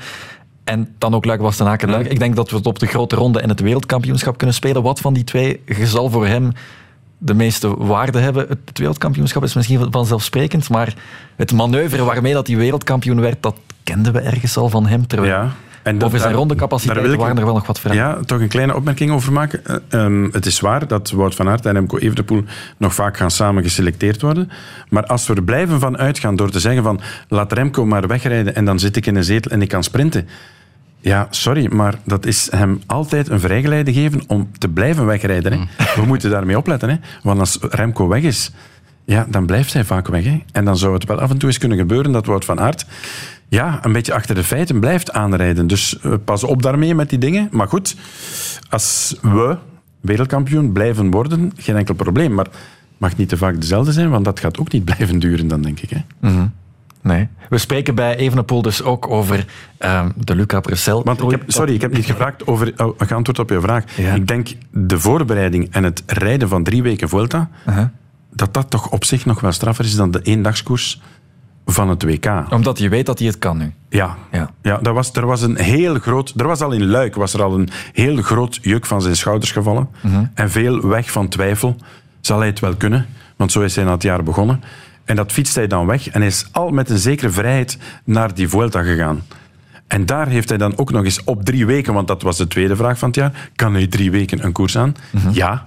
[0.63, 2.12] en dan ook Luik Bastenaken Luik.
[2.12, 4.84] Ik denk dat we het op de grote ronde en het wereldkampioenschap kunnen spelen.
[4.84, 6.52] Wat van die twee zal voor hem
[7.18, 8.48] de meeste waarde hebben?
[8.48, 10.94] Het wereldkampioenschap is misschien vanzelfsprekend, maar
[11.36, 15.08] het manoeuvre waarmee dat hij wereldkampioen werd, dat kenden we ergens al van hem.
[15.08, 15.52] Terwijl ja.
[15.84, 18.00] En dat, Over zijn rondecapaciteit waren er wel nog wat vragen.
[18.00, 19.62] Ja, toch een kleine opmerking over maken.
[19.68, 22.44] Uh, um, het is waar dat Wout van Aert en Remco Evenepoel
[22.78, 24.50] nog vaak gaan samen geselecteerd worden.
[24.89, 28.56] Maar als we er blijven van uitgaan door te zeggen van laat Remco maar wegrijden
[28.56, 30.28] en dan zit ik in een zetel en ik kan sprinten.
[31.02, 35.52] Ja, sorry, maar dat is hem altijd een vrijgeleide geven om te blijven wegrijden.
[35.52, 35.60] Hè.
[36.02, 36.89] We moeten daarmee opletten.
[36.89, 36.96] Hè.
[37.24, 38.52] Want als Remco weg is,
[39.06, 40.24] ja, dan blijft hij vaak weg.
[40.24, 40.44] Hè.
[40.52, 42.86] En dan zou het wel af en toe eens kunnen gebeuren dat Wout van Aert
[43.50, 45.68] ja, een beetje achter de feiten blijft aanrijden.
[45.68, 47.48] Dus eh, pas op daarmee met die dingen.
[47.52, 47.96] Maar goed,
[48.70, 49.58] als we
[50.02, 52.34] wereldkampioen blijven worden, geen enkel probleem.
[52.34, 52.48] Maar
[52.98, 55.80] mag niet te vaak dezelfde zijn, want dat gaat ook niet blijven duren dan, denk
[55.80, 55.90] ik.
[55.90, 56.00] Hè.
[56.20, 56.48] Mhm.
[57.02, 57.28] Nee.
[57.50, 59.46] We spreken bij Evenepoel dus ook over
[59.78, 61.04] ehm, de Luca Bressel.
[61.04, 63.98] Want ik heb, sorry, ik heb niet gevraagd over oh, geantwoord op je vraag.
[64.16, 67.50] Ik denk de voorbereiding en het rijden van drie weken Vuelta,
[68.34, 71.02] dat dat toch op zich nog wel straffer is dan de eendagskoers
[71.71, 72.45] van het WK.
[72.49, 73.73] Omdat je weet dat hij het kan nu.
[73.89, 74.49] Ja, ja.
[74.62, 76.34] ja dat was, er was een heel groot...
[76.38, 79.51] Er was al in Luik was er al een heel groot juk van zijn schouders
[79.51, 79.89] gevallen.
[80.01, 80.25] Mhm.
[80.34, 81.75] En veel weg van twijfel.
[82.21, 83.05] Zal hij het wel kunnen?
[83.36, 84.63] Want zo is hij na het jaar begonnen.
[85.05, 86.10] En dat fietst hij dan weg.
[86.10, 89.21] En hij is al met een zekere vrijheid naar die Vuelta gegaan.
[89.88, 92.47] En daar heeft hij dan ook nog eens op drie weken, want dat was de
[92.47, 94.95] tweede vraag van het jaar, kan hij drie weken een koers aan?
[95.32, 95.65] Ja.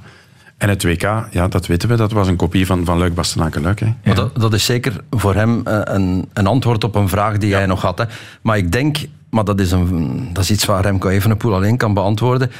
[0.62, 3.62] En het WK, ja, dat weten we, dat was een kopie van, van Luik Bastenaken
[3.62, 3.80] Luik.
[3.80, 3.86] Hè.
[4.04, 7.54] Maar dat, dat is zeker voor hem eh, een, een antwoord op een vraag die
[7.54, 7.98] hij nog had.
[7.98, 8.04] Hè.
[8.42, 8.96] Maar ik denk,
[9.30, 12.50] maar dat is, een, dat is iets waar Remco Evenepoel alleen kan beantwoorden.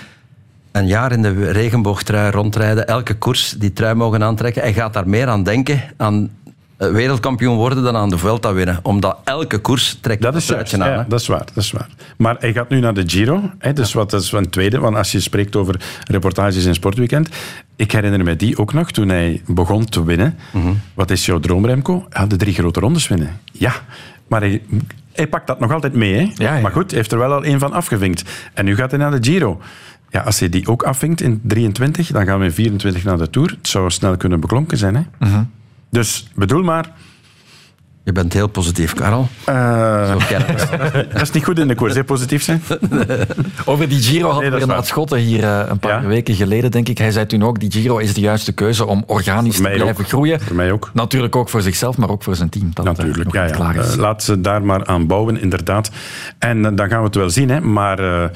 [0.73, 4.63] Een jaar in de regenboogtrui rondrijden, elke koers die trui mogen aantrekken.
[4.63, 6.31] Hij gaat daar meer aan denken, aan
[6.77, 8.79] eh, wereldkampioen worden dan aan de Vuelta winnen.
[8.83, 10.99] Omdat elke koers trekt dat is truitje juist, aan.
[10.99, 11.89] ja, dat is waar, dat is waar.
[12.17, 14.79] Maar hij gaat nu naar de Giro, hè, dus wat is een tweede.
[14.79, 17.29] Want als je spreekt over reportages in Sportweekend,
[17.83, 20.37] ik herinner me die ook nog toen hij begon te winnen.
[20.51, 20.73] Mhm.
[20.95, 22.07] Wat is jouw droom, Remco?
[22.11, 23.41] Ja, de drie grote rondes winnen.
[23.53, 23.73] Ja,
[24.27, 24.63] maar hij,
[25.13, 26.33] hij pakt dat nog altijd mee.
[26.37, 26.61] Hè?
[26.61, 28.51] Maar goed, hij heeft er wel al één van afgevinkt.
[28.55, 29.61] En nu gaat hij naar de Giro.
[30.11, 33.31] Ja, als hij die ook afvinkt in 23, dan gaan we in 24 naar de
[33.31, 33.51] Tour.
[33.51, 34.95] Het zou snel kunnen beklonken zijn.
[34.95, 35.03] Hè?
[35.19, 35.43] Mhm.
[35.91, 36.91] Dus bedoel maar...
[38.05, 39.29] Je bent heel positief, Karel.
[39.45, 40.69] Het.
[41.13, 42.05] dat is niet goed in de koers, hè?
[42.05, 42.63] positief zijn.
[43.65, 44.85] Over die Giro hadden Nee, waar.
[44.85, 46.99] Schotten hier eh, een paar weken geleden, denk ik.
[46.99, 50.09] Hij zei toen ook, die Giro is de juiste keuze om organisch te blijven ook.
[50.09, 50.41] groeien.
[50.41, 50.91] Voor mij ook.
[50.95, 52.71] Natuurlijk ook voor zichzelf, maar ook voor zijn team.
[52.75, 53.51] Dat, eh, Natuurlijk, ja, ja.
[53.51, 53.97] klaar is.
[53.97, 55.91] Laat ze daar maar aan bouwen, inderdaad.
[56.39, 57.51] En dan gaan we het wel zien.
[57.51, 57.61] Hè.
[57.61, 58.31] Maar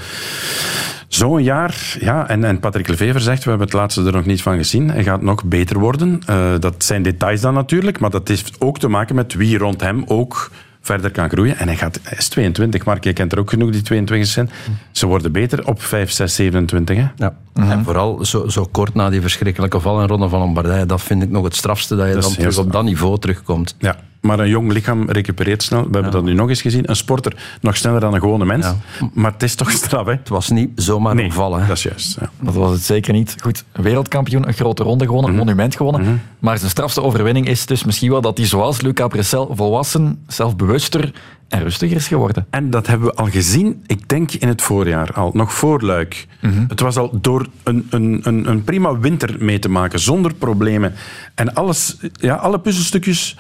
[1.17, 4.43] zo'n jaar, ja, en, en Patrick Lefever zegt, we hebben het laatste er nog niet
[4.43, 4.91] van gezien.
[4.91, 6.21] Hij gaat nog beter worden.
[6.27, 9.81] Eh, dat zijn details dan natuurlijk, maar dat heeft ook te maken met wie rond
[9.81, 10.51] hem ook
[10.81, 11.59] verder kan groeien.
[11.59, 14.51] En hij, gaat, hij is 22, Mark, je kent er ook genoeg die 22 zijn.
[14.91, 16.97] Ze worden beter op 5, 6, 27.
[16.97, 17.07] Hè.
[17.17, 17.37] Ja.
[17.55, 21.23] En vooral zo, zo kort na die verschrikkelijke val in Ronde van Lombardije, dat vind
[21.23, 23.75] ik nog het strafste, dat je Dat dan terug op dat niveau terugkomt.
[23.79, 25.83] Ja, maar een jong lichaam recupereert snel.
[25.83, 26.91] We hebben dat nu nog eens gezien.
[26.91, 28.67] Een sporter nog sneller dan een gewone mens.
[29.13, 30.13] Maar het is toch straf, hè?
[30.13, 31.61] Het was niet zomaar nee, een vallen.
[31.61, 31.67] Hè.
[31.67, 32.19] dat is juist.
[32.41, 33.35] Dat was het zeker niet.
[33.43, 35.41] Goed, wereldkampioen, een grote ronde gewonnen, Mhm.
[35.41, 36.23] een monument gewonnen.
[36.39, 41.13] Maar zijn strafste overwinning is dus misschien wel dat hij zoals Luca Bressel volwassen, zelfbewuster
[41.49, 42.47] en rustiger is geworden.
[42.51, 46.27] En dat hebben we al gezien, ik denk in het voorjaar al, nog voor Luik.
[46.41, 46.65] Mhm.
[46.69, 50.93] Het was al door een, een, een, een prima winter mee te maken, zonder problemen.
[51.35, 53.37] En alles, ja, alle puzzelstukjes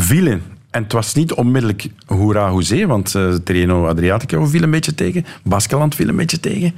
[0.00, 0.42] vielen.
[0.70, 5.24] En het was niet onmiddellijk hoera hoezee, want eh Treno Adriatico viel een beetje tegen,
[5.42, 6.74] Baskeland viel een beetje tegen.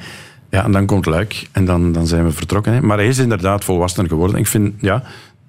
[0.51, 2.73] Ja, en dan komt Luik en dan, dan zijn we vertrokken.
[2.73, 2.81] Hè.
[2.81, 4.39] Maar hij is inderdaad volwassener geworden.
[4.39, 5.03] Ik vind, ja,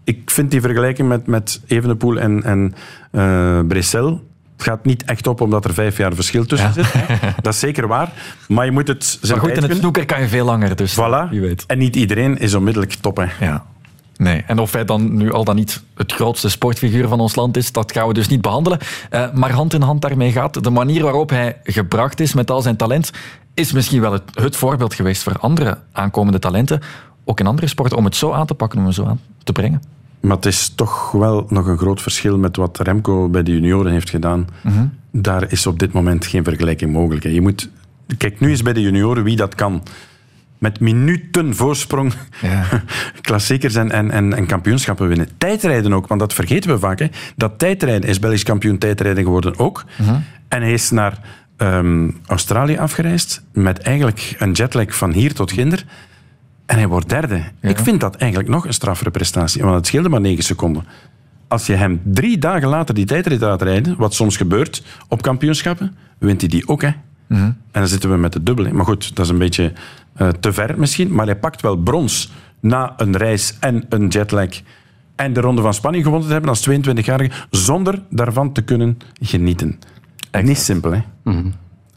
[0.04, 4.30] ik vind die vergelijking met, met Evenepoel en, en Bressel...
[4.62, 6.94] Het gaat niet echt op omdat er vijf jaar verschil tussen zit.
[7.42, 8.12] Dat is zeker waar.
[8.48, 10.94] Maar je moet het zijn Maar goed, in het snoeker kan je veel langer, dus
[10.94, 11.30] Voilà.
[11.30, 11.66] wie weet.
[11.68, 13.18] En niet iedereen is onmiddellijk top.
[13.18, 13.46] Hè.
[13.46, 13.66] Ja.
[14.22, 17.58] Nee, en of hij dan nu al dan niet het grootste sportfiguur van ons land
[17.58, 18.80] is, dat gaan we dus niet behandelen.
[19.10, 22.62] Eh, maar hand in hand daarmee gaat, de manier waarop hij gebracht is met al
[22.62, 23.12] zijn talent,
[23.54, 26.82] is misschien wel het, het voorbeeld geweest voor andere aankomende talenten,
[27.24, 29.52] ook in andere sporten, om het zo aan te pakken, om het zo aan te
[29.52, 29.82] brengen.
[30.20, 33.92] Maar het is toch wel nog een groot verschil met wat Remco bij de junioren
[33.92, 34.48] heeft gedaan.
[34.64, 34.86] Mhm.
[35.12, 37.24] Daar is op dit moment geen vergelijking mogelijk.
[37.24, 37.70] Je moet,
[38.18, 39.84] kijk nu eens bij de junioren wie dat kan.
[40.62, 42.13] Met minuten voorsprong
[43.21, 45.28] klassiekers en, en, en, en kampioenschappen winnen.
[45.38, 47.00] Tijdrijden ook, want dat vergeten we vaak.
[47.00, 47.08] Hè.
[47.36, 49.86] Dat tijdrijden is Belgisch kampioen tijdrijden geworden ook.
[50.47, 51.19] En hij is naar
[51.58, 55.86] ehm, Australië afgereisd met eigenlijk een jetlag van hier tot Ginder.
[56.65, 57.43] En hij wordt derde.
[57.62, 60.86] Ik vind dat eigenlijk nog een straffere prestatie, want het scheelde maar negen seconden.
[61.47, 65.95] Als je hem drie dagen later die tijdrit laat rijden, wat soms gebeurt op kampioenschappen,
[66.17, 66.82] wint hij die ook.
[66.82, 66.91] Hè?
[67.38, 68.65] En dan zitten we met de dubbel.
[68.65, 68.74] hè.
[68.74, 69.74] Maar goed, dat is een beetje
[70.15, 71.13] eh, te ver misschien.
[71.13, 74.50] Maar hij pakt wel brons na een reis en een jetlag.
[75.15, 79.80] En de Ronde van Spanning gewonnen te hebben als 22-jarige, zonder daarvan te kunnen genieten.
[80.41, 81.02] Niet simpel, hè?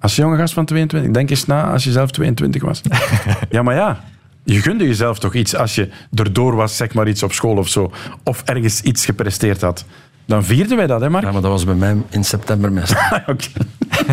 [0.00, 2.80] Als jonge gast van 22, denk eens na als je zelf 22 was.
[3.50, 4.00] ja, maar ja,
[4.44, 7.68] je gunde jezelf toch iets als je erdoor was, zeg maar iets op school of
[7.68, 7.92] zo.
[8.24, 9.84] Of ergens iets gepresteerd had.
[10.26, 11.24] Dan vierden wij dat, hè, Mark?
[11.24, 13.18] Ja, maar dat was bij mij in september meestal.
[13.26, 13.48] Oké.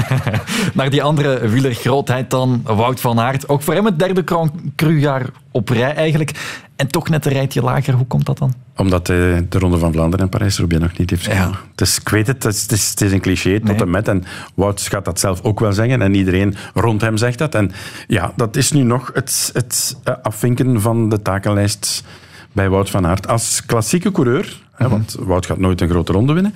[0.73, 3.49] Naar die andere wielergrootheid dan, Wout van Aert.
[3.49, 6.31] Ook voor hem het derde Grand Cru-jaar op rij eigenlijk.
[6.75, 7.93] En toch net een rijtje lager.
[7.93, 8.53] Hoe komt dat dan?
[8.75, 11.57] Omdat hij de Ronde van Vlaanderen en Parijs-Roubaix nog niet heeft gewonnen.
[11.75, 14.07] Dus ik weet het, het is, het is, het is een cliché tot en met.
[14.07, 16.01] En Wout gaat dat zelf ook wel zeggen.
[16.01, 17.55] En iedereen rond hem zegt dat.
[17.55, 17.71] En
[18.07, 22.03] ja, dat is nu nog het, het eh, afvinken van de takenlijst
[22.51, 23.27] bij Wout van Aert.
[23.27, 26.53] Als klassieke coureur, hè, want Wout gaat nooit een grote ronde winnen.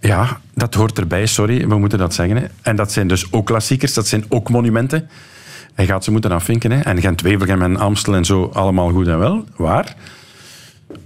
[0.00, 2.36] Ja, dat hoort erbij, sorry, we moeten dat zeggen.
[2.36, 2.44] Hè.
[2.62, 5.08] En dat zijn dus ook klassiekers, dat zijn ook monumenten.
[5.74, 6.70] Hij gaat ze moeten afvinken.
[6.70, 6.80] Hè.
[6.80, 9.94] En Gent-Wevelgem en Amstel en zo, allemaal goed en wel, waar.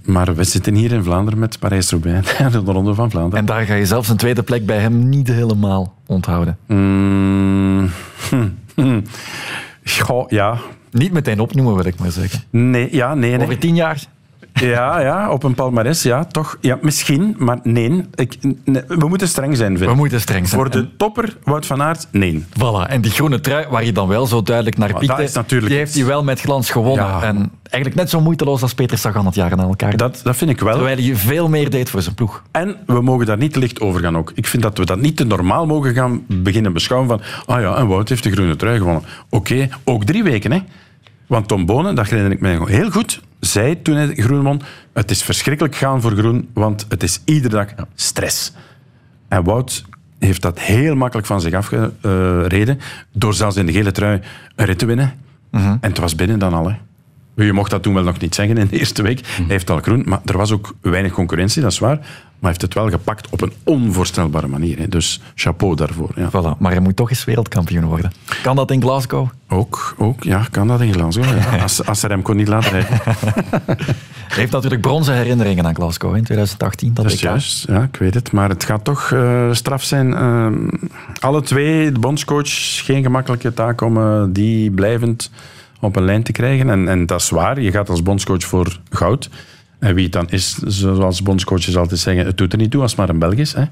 [0.05, 3.39] Maar we zitten hier in Vlaanderen met Parijs-Roubaix en de Ronde van Vlaanderen.
[3.39, 6.57] En daar ga je zelfs een tweede plek bij hem niet helemaal onthouden.
[6.65, 7.89] Mm,
[8.29, 9.01] hm, hm.
[9.83, 10.57] Goh, ja.
[10.97, 12.43] Niet meteen opnoemen, wil ik maar zeggen.
[12.49, 13.41] Nee, ja, nee, nee.
[13.41, 14.03] Over tien jaar?
[14.53, 16.57] Ja, ja, op een palmares, ja, toch.
[16.61, 18.05] Ja, misschien, maar nee.
[18.15, 19.87] Ik, nee, We moeten streng zijn, vind ik.
[19.89, 20.61] We moeten streng zijn.
[20.61, 22.45] Voor de topper, Wout van Aert, nee.
[22.49, 22.89] Voilà.
[22.89, 25.69] En die groene trui, waar je dan wel zo duidelijk naar piekte, dat is natuurlijk-
[25.69, 27.05] die heeft hij wel met glans gewonnen.
[27.05, 27.21] Ja.
[27.23, 29.97] En eigenlijk net zo moeiteloos als Peter Sagan het jaren aan elkaar.
[29.97, 30.73] Dat, dat vind ik wel.
[30.73, 32.43] Terwijl hij veel meer deed voor zijn ploeg.
[32.51, 34.31] En we mogen daar niet te licht over gaan ook.
[34.35, 37.75] Ik vind dat we dat niet te normaal mogen gaan beginnen beschouwen van ah ja,
[37.75, 39.03] en Wout heeft de groene trui gewonnen.
[39.29, 40.59] Oké, ook drie weken, hè.
[41.27, 44.61] Want Tom Bonen, dat herinner ik mij heel goed, zei toen hij groen won,
[44.93, 48.53] het is verschrikkelijk gaan voor groen, want het is iedere dag stress.
[49.27, 49.85] En Wout
[50.19, 52.79] heeft dat heel makkelijk van zich afgereden,
[53.11, 54.21] door zelfs in de gele trui
[54.55, 55.13] een rit te winnen.
[55.51, 56.75] En het was binnen dan al, hè.
[57.45, 59.21] Je mocht dat toen wel nog niet zeggen in de eerste week.
[59.25, 61.97] Hij heeft al groen, maar er was ook weinig concurrentie, dat is waar.
[61.97, 62.05] Maar
[62.39, 64.77] hij heeft het wel gepakt op een onvoorstelbare manier.
[64.77, 64.87] Hè.
[64.87, 66.11] Dus chapeau daarvoor.
[66.15, 66.29] Ja.
[66.29, 66.57] Voilà.
[66.57, 68.11] Maar hij moet toch eens wereldkampioen worden.
[68.43, 69.27] Kan dat in Glasgow?
[69.49, 71.25] Ook, ook, ja, kan dat in Glasgow.
[71.25, 71.57] Ja.
[71.61, 72.99] Als, als ze Remco niet laten rijden.
[74.27, 76.93] Hij heeft natuurlijk bronzen herinneringen aan Glasgow in 2018.
[76.93, 78.31] Dat Dat is juist, ja, ik weet het.
[78.31, 80.13] Maar het gaat toch eh, straf zijn.
[80.13, 80.47] Eh,
[81.19, 85.31] alle twee, de bondscoach, geen gemakkelijke taak om eh, die blijvend
[85.81, 86.69] op een lijn te krijgen.
[86.69, 89.29] En, en dat is waar, je gaat als bondscoach voor goud.
[89.79, 92.91] En wie het dan is, zoals bondscoaches altijd zeggen, het doet er niet toe als
[92.91, 93.53] het maar een Belg is.
[93.53, 93.63] Hè.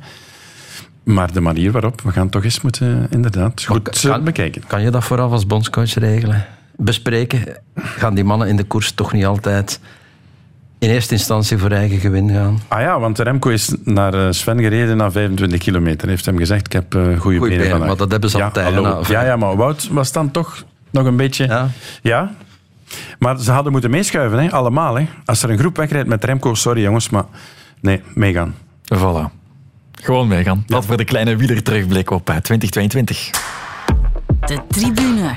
[1.04, 4.64] Maar de manier waarop, we gaan toch eens moeten inderdaad goed eh, bekijken.
[4.68, 6.46] Kan je dat vooraf als bondscoach regelen?
[6.76, 7.44] Bespreken?
[7.76, 9.80] Gaan die mannen in de koers toch niet altijd
[10.80, 12.60] in eerste instantie voor eigen gewin gaan?
[12.68, 16.08] Ah ja, want Remco is naar eh, Sven gereden na 25 kilometer.
[16.08, 17.88] Heeft hem gezegd, ik heb eh goede benen benen, vandaag.
[17.88, 20.64] maar dat hebben ze ja, altijd, Ja, ja, maar Wout was dan toch
[20.96, 21.70] nog een beetje...
[22.02, 22.32] Ja.
[23.20, 24.52] Maar ze hadden moeten meeschuiven, hè?
[24.52, 24.96] allemaal.
[24.96, 25.08] Hè?
[25.26, 27.26] Als er een groep wegrijdt met Remco, sorry jongens, maar
[27.82, 28.56] nee, meegaan.
[28.96, 29.44] Voilà.
[29.92, 30.64] Gewoon meegaan.
[30.68, 33.30] Dat voor de kleine wieler terugblik op eh, 2022.
[34.40, 35.36] De tribune.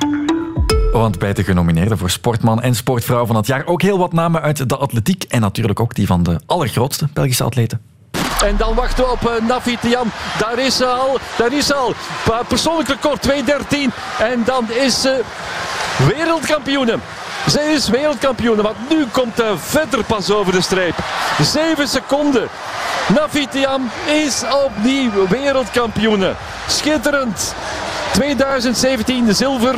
[0.92, 4.42] Want bij de genomineerden voor sportman en sportvrouw van het jaar ook heel wat namen
[4.42, 7.80] uit de atletiek en natuurlijk ook die van de allergrootste Belgische atleten.
[8.44, 10.10] En dan wachten we op uh, Nafi Tiam.
[10.38, 11.18] Daar is ze al.
[11.36, 11.94] Daar is ze al.
[12.48, 13.34] Persoonlijk record 2.13.
[14.18, 15.20] En dan is ze
[16.06, 16.98] wereldkampioene.
[17.46, 20.94] Zij is wereldkampioene, want nu komt de verder pas over de streep.
[21.42, 22.48] 7 seconden.
[23.14, 26.32] Nafi Tiam is opnieuw wereldkampioene.
[26.66, 27.54] Schitterend.
[28.12, 29.74] 2017 de zilver.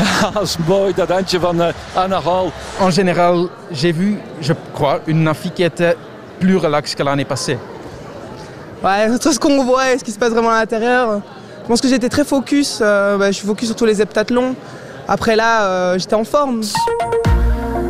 [0.32, 2.50] Dat is mooi, dat handje van uh, Anna Hall.
[2.78, 5.62] En général, j'ai vu, je crois, une Nafi qui
[6.40, 7.58] plus relaxe que l'année passée.
[8.82, 11.20] Ouais, tout ce qu'on voit et ce qui se passe vraiment à l'intérieur.
[11.62, 12.80] Je pense que j'étais très focus.
[12.80, 14.54] euh, bah, je suis focus sur tous les heptathlons.
[15.06, 16.62] Après là, euh, j'étais en forme.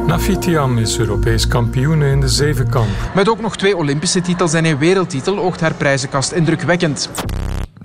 [0.07, 2.89] Nafi Tiam is Europees kampioen in de zevenkamp.
[3.15, 7.09] Met ook nog twee Olympische titels en een wereldtitel oogt haar prijzenkast indrukwekkend.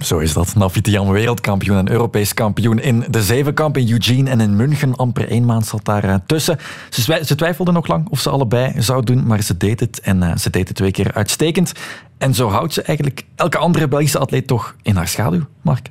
[0.05, 0.55] Zo is dat.
[0.55, 4.95] Nafitian wereldkampioen en Europees kampioen in de zevenkamp in Eugene en in München.
[4.95, 6.57] Amper één maand zat daar eh, tussen.
[6.89, 9.99] Ze, ze twijfelde nog lang of ze allebei zou doen, maar ze deed het.
[9.99, 11.73] En eh, ze deed het twee keer uitstekend.
[12.17, 15.89] En zo houdt ze eigenlijk elke andere Belgische atleet toch in haar schaduw, Mark.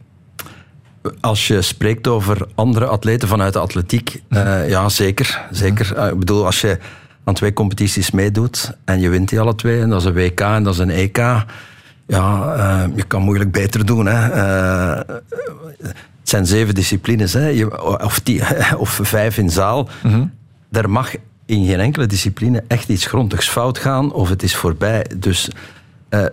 [1.20, 5.46] Als je spreekt over andere atleten vanuit de atletiek, eh, ja, zeker.
[5.50, 5.96] zeker.
[5.96, 6.78] Eh, ik bedoel, als je
[7.24, 10.40] aan twee competities meedoet en je wint die alle twee, en dat is een WK
[10.40, 11.18] en dat is een EK,
[12.06, 14.06] ja, eh, je kan moeilijk beter doen.
[14.06, 14.28] Hè.
[14.28, 15.14] Eh,
[15.78, 17.46] het zijn zeven disciplines, hè.
[17.48, 18.42] Je, of, tien,
[18.76, 19.88] of vijf in zaal.
[20.72, 21.10] Er mag
[21.46, 25.06] in geen enkele discipline echt iets grondigs fout gaan of het is voorbij.
[25.16, 25.48] Dus
[26.08, 26.24] eh,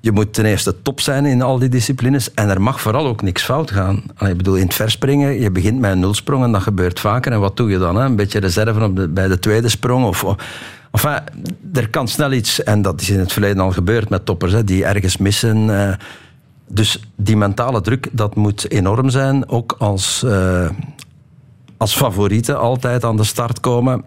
[0.00, 3.22] je moet ten eerste top zijn in al die disciplines en er mag vooral ook
[3.22, 4.02] niks fout gaan.
[4.18, 7.32] Ik bedoel, in het verspringen, je begint met een nulsprong en dat gebeurt vaker.
[7.32, 7.96] En wat doe je dan?
[7.96, 8.04] Hè?
[8.04, 10.04] Een beetje reserve op de, bij de tweede sprong?
[10.04, 10.34] Of-
[10.90, 11.18] enfin,
[11.72, 14.64] er kan snel iets, en dat is in het verleden al gebeurd met toppers, hè,
[14.64, 15.88] die ergens missen.
[15.88, 15.94] eh.
[16.68, 20.68] dus die mentale druk, dat moet enorm zijn, ook als, eh,
[21.76, 24.04] als favorieten altijd aan de start komen.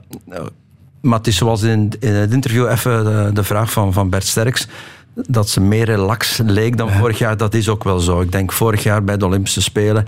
[1.02, 4.26] Maar het is zoals in, in het interview even de, de vraag van, van Bert
[4.28, 4.68] Sterks.
[5.14, 7.38] dat ze meer relax leek dan vorig jaar.
[7.38, 8.22] Dat is ook wel zo.
[8.22, 10.06] Ik denk vorig jaar bij de Olympische Spelen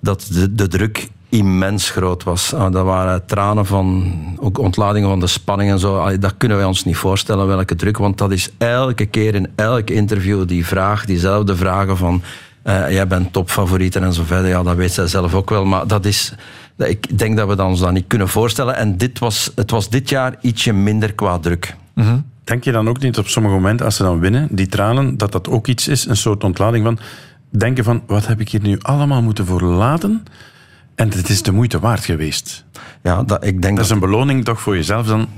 [0.00, 2.52] dat de, de druk immens groot was.
[2.54, 6.18] Ah, dat waren tranen van ook ontladingen van de spanning en zo.
[6.18, 7.96] Dat kunnen wij ons niet voorstellen, welke druk.
[7.98, 12.22] Want dat is elke keer in elk interview die vraag, diezelfde vragen van
[12.62, 14.48] eh, jij bent topfavoriet en zo verder.
[14.48, 15.64] Ja, dat weet zij zelf ook wel.
[15.64, 16.34] Maar dat is,
[16.76, 18.76] dat- ik denk dat we dat ons dat niet kunnen voorstellen.
[18.76, 21.76] En dit was, het was dit jaar ietsje minder qua druk.
[22.44, 25.32] Denk je dan ook niet op sommige momenten, als ze dan winnen, die tranen, dat
[25.32, 26.98] dat ook iets is, een soort ontlading van
[27.50, 30.24] denken van, wat heb ik hier nu allemaal moeten voor laten?
[30.94, 32.64] En het is de moeite waard geweest.
[33.02, 35.28] Ja, dat, ik denk dat is een beloning toch voor jezelf dan?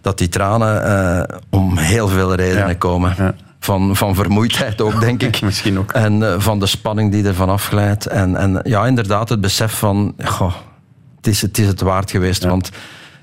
[0.00, 2.74] dat die tranen eh, om heel veel redenen Ja.
[2.74, 3.36] komen.
[3.60, 5.40] Van, van vermoeidheid ook, denk ik.
[5.50, 5.92] Misschien ook.
[5.92, 8.06] En eh, van de spanning die ervan afglijdt.
[8.06, 10.14] En, en ja, inderdaad, het besef van...
[10.24, 10.54] Goh,
[11.16, 12.44] het, is, het is het waard geweest.
[12.44, 12.70] Want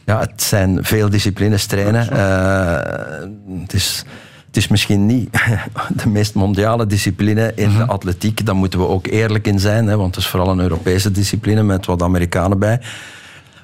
[0.06, 2.10] ja, het zijn veel disciplines trainen.
[2.10, 4.04] Eh, het, is,
[4.48, 5.30] het is misschien niet
[6.04, 8.46] de meest mondiale discipline in de atletiek.
[8.46, 9.88] Daar moeten we ook eerlijk in zijn.
[9.88, 12.80] Hè, want het is vooral een Europese discipline met wat Amerikanen bij.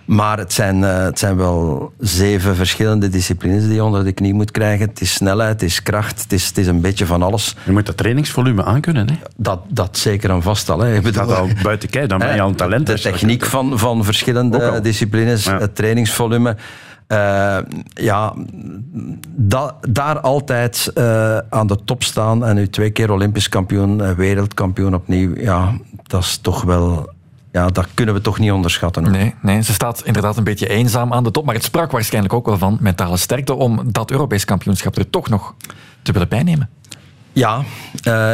[0.05, 4.33] Maar het zijn, eh, het zijn wel zeven verschillende disciplines die je onder de knie
[4.33, 4.87] moet krijgen.
[4.89, 7.55] Het is snelheid, het is kracht, het is, het is een beetje van alles.
[7.65, 9.07] Je moet dat trainingsvolume aankunnen.
[9.09, 9.15] Hè?
[9.35, 10.79] Dat, dat zeker en vast al.
[10.79, 10.95] Hè.
[10.95, 12.87] Ik bedoel, Dat al buiten kijf, dan ben je al een talent.
[12.87, 16.55] De techniek je- van, van verschillende disciplines, het trainingsvolume.
[17.13, 17.57] Eh,
[17.93, 18.33] ja,
[19.35, 24.11] da- daar altijd eh, aan de top staan en nu twee keer Olympisch kampioen, eh,
[24.11, 25.35] wereldkampioen opnieuw.
[25.35, 25.73] Ja,
[26.03, 27.09] dat is toch wel.
[27.51, 29.03] Ja, dat kunnen we toch niet onderschatten.
[29.03, 29.11] hoor.
[29.11, 31.45] Nee, nee, ze staat inderdaad een beetje eenzaam aan de top.
[31.45, 35.29] Maar het sprak waarschijnlijk ook wel van mentale sterkte om dat Europees kampioenschap er toch
[35.29, 35.53] nog
[36.01, 36.69] te willen bijnemen.
[37.33, 37.61] Ja,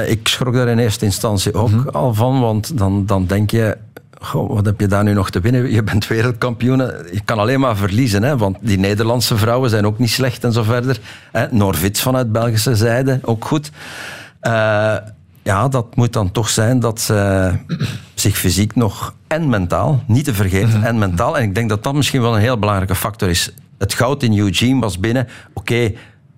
[0.07, 3.77] ik schrok daar in eerste instantie ook al van, want dan, dan denk je,
[4.19, 5.71] goh, wat heb je daar nu nog te winnen?
[5.71, 6.77] Je bent wereldkampioen,
[7.11, 10.53] je kan alleen maar verliezen, hè, want die Nederlandse vrouwen zijn ook niet slecht en
[10.53, 10.99] zo verder.
[11.31, 11.47] Hè.
[11.51, 13.71] Norvits vanuit Belgische zijde, ook goed.
[14.39, 14.95] Eh,
[15.43, 17.51] ja, dat moet dan toch zijn dat ze
[18.13, 21.37] zich fysiek nog en mentaal, niet te vergeten, en mentaal.
[21.37, 23.53] En ik denk dat dat misschien wel een heel belangrijke factor is.
[23.77, 25.27] Het goud in Eugene was binnen.
[25.53, 25.93] Oké,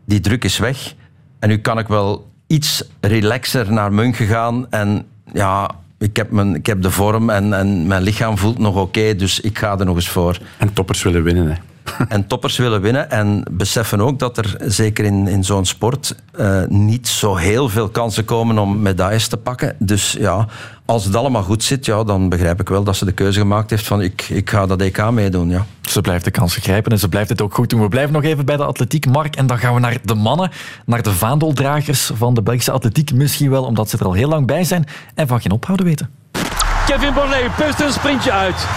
[0.06, 0.94] die druk is weg.
[1.40, 4.66] En nu kan ik wel iets relaxer naar München gaan.
[4.70, 5.70] En ja,
[6.02, 9.16] ik heb, mijn, ik heb de vorm en, en mijn lichaam voelt nog oké.
[9.16, 10.38] dus ik ga er nog eens voor.
[10.58, 11.48] En toppers willen winnen.
[11.48, 11.71] Hè.
[12.08, 16.62] En toppers willen winnen en beseffen ook dat er zeker in, in zo'n sport eh,
[16.68, 19.76] niet zo heel veel kansen komen om medailles te pakken.
[19.80, 20.48] Dus ja,
[20.86, 23.70] als het allemaal goed zit, ja, dan begrijp ik wel dat ze de keuze gemaakt
[23.70, 25.50] heeft van ik, ik ga dat EK meedoen.
[25.50, 25.66] Ja.
[25.82, 27.82] Ze blijft de kansen grijpen en ze blijft het ook goed doen.
[27.82, 29.36] We blijven nog even bij de atletiek, Mark.
[29.36, 30.52] En dan gaan we naar de mannen,
[30.86, 33.14] naar de vaandeldragers van de Belgische atletiek.
[33.14, 36.10] Misschien wel omdat ze er al heel lang bij zijn en van geen ophouden weten.
[36.86, 38.68] Kevin Borlée pust een sprintje uit.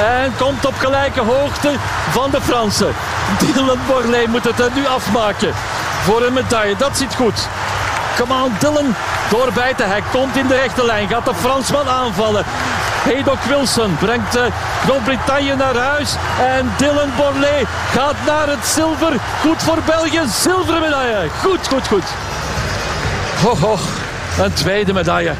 [0.00, 1.70] En komt op gelijke hoogte
[2.10, 2.94] van de Fransen.
[3.38, 5.52] Dylan Borlée moet het er nu afmaken
[6.02, 6.76] voor een medaille.
[6.76, 7.48] Dat ziet goed.
[8.16, 8.94] Come on, Dylan.
[9.30, 9.88] Doorbijten.
[9.88, 11.08] Hij komt in de rechte lijn.
[11.08, 12.44] Gaat de Fransman aanvallen.
[13.04, 14.42] Haydock Wilson brengt eh,
[14.84, 16.14] Groot-Brittannië naar huis.
[16.40, 19.12] En Dylan Borlée gaat naar het zilver.
[19.40, 20.20] Goed voor België.
[20.28, 21.28] Zilveren medaille.
[21.42, 22.04] Goed, goed, goed.
[23.42, 23.76] Ho, ho.
[24.44, 25.34] Een tweede medaille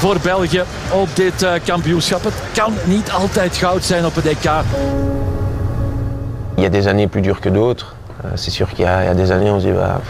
[0.00, 2.24] voor België op dit eh, kampioenschap.
[2.24, 4.50] Het kan niet altijd goud zijn op het EK.
[6.56, 7.94] Il y a des années plus dures que d'autres.
[8.24, 10.00] Euh, c'est sûr qu'il y, a il y a des années, on se dit bah,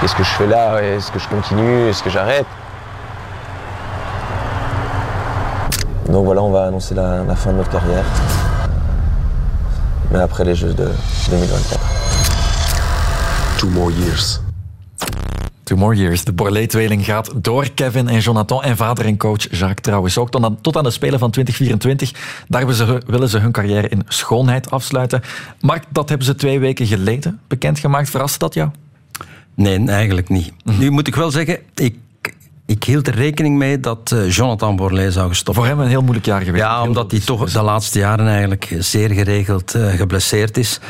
[0.00, 0.80] qu'est-ce que je fais là?
[0.82, 1.88] Est-ce que je continue?
[1.88, 2.46] Est-ce que j'arrête?
[6.08, 8.04] Donc voilà, on va annoncer la, la fin de notre carrière.
[10.10, 10.90] Mais après les Jeux de
[11.30, 11.80] 2024.
[13.58, 14.41] Two more years.
[15.72, 16.24] Two more years.
[16.24, 20.44] De Borlée-tweeling gaat door Kevin en Jonathan en vader en coach Jacques trouwens ook tot
[20.44, 22.44] aan, tot aan de Spelen van 2024.
[22.48, 25.22] Daar willen ze, willen ze hun carrière in schoonheid afsluiten.
[25.60, 28.10] Mark, dat hebben ze twee weken geleden bekendgemaakt.
[28.10, 28.70] Verrast dat jou?
[29.54, 30.52] Nee, eigenlijk niet.
[30.64, 31.96] Nu moet ik wel zeggen, ik,
[32.66, 35.56] ik hield er rekening mee dat eh, Jonathan Borlée zou gestopt.
[35.56, 36.64] Voor hem een heel moeilijk jaar geweest.
[36.64, 40.80] Ja, omdat hij toch de laatste jaren eigenlijk zeer geregeld eh, geblesseerd is.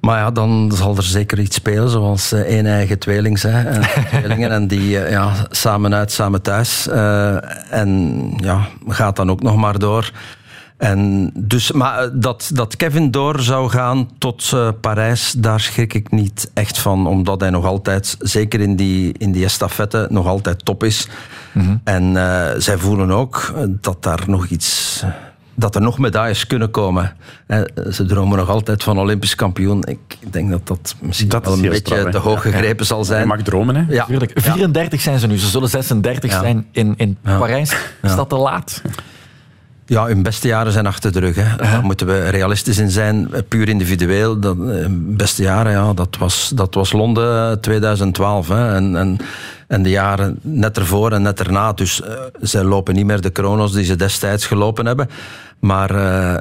[0.00, 3.82] Maar ja, dan zal er zeker iets spelen, zoals eh, één eigen tweelings, hè, en
[4.08, 4.50] tweelingen.
[4.50, 6.88] En die eh, ja, samen uit, samen thuis.
[6.88, 7.36] Eh,
[7.72, 10.12] en ja, gaat dan ook nog maar door.
[10.78, 15.94] En dus, maar eh, dat, dat Kevin door zou gaan tot eh, Parijs, daar schrik
[15.94, 17.06] ik niet echt van.
[17.06, 21.08] Omdat hij nog altijd, zeker in die, in die estafette, nog altijd top is.
[21.84, 25.02] En eh, zij voelen ook eh, dat daar nog iets...
[25.58, 27.12] Dat er nog medailles kunnen komen.
[27.46, 29.82] Eh, Ze dromen nog altijd van Olympisch kampioen.
[29.86, 32.50] Ik denk dat dat misschien Dat wel een beetje straf, te hoog Ja.
[32.50, 33.20] gegrepen zal zijn.
[33.20, 33.84] Je mag dromen, hè?
[33.88, 34.04] Ja.
[34.04, 34.32] Tuurlijk.
[34.34, 35.38] 34 zijn ze nu.
[35.38, 36.40] Ze zullen 36 Ja.
[36.40, 37.72] zijn in, in Parijs.
[38.02, 38.82] Is dat te laat?
[39.86, 41.36] Ja, hun beste jaren zijn achter de rug.
[41.36, 41.56] Hè.
[41.56, 43.30] Daar moeten we realistisch in zijn.
[43.48, 44.38] Puur individueel.
[44.40, 48.48] Dat, eh, beste jaren, ja, dat, was, dat was Londen 2012.
[48.48, 48.74] Hè.
[48.74, 49.16] En, en,
[49.66, 51.72] en de jaren net ervoor en net erna.
[51.72, 52.06] Dus uh,
[52.40, 55.08] zij lopen niet meer de chronos die ze destijds gelopen hebben.
[55.58, 56.34] Maar uh,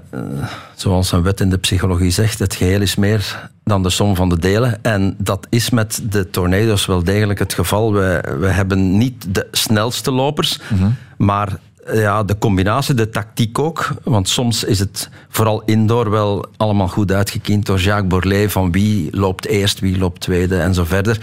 [0.76, 4.30] zoals een wet in de psychologie zegt, het geheel is meer dan de som van
[4.30, 4.84] de delen.
[4.84, 7.94] En dat is met de tornado's wel degelijk het geval.
[7.94, 10.96] We, we hebben niet de snelste lopers, mm -hmm.
[11.18, 11.60] maar
[11.94, 13.90] ja, de combinatie, de tactiek ook.
[14.04, 18.50] Want soms is het vooral indoor wel allemaal goed uitgekiend door Jacques Borlée.
[18.50, 21.20] Van wie loopt eerst, wie loopt tweede en zo verder.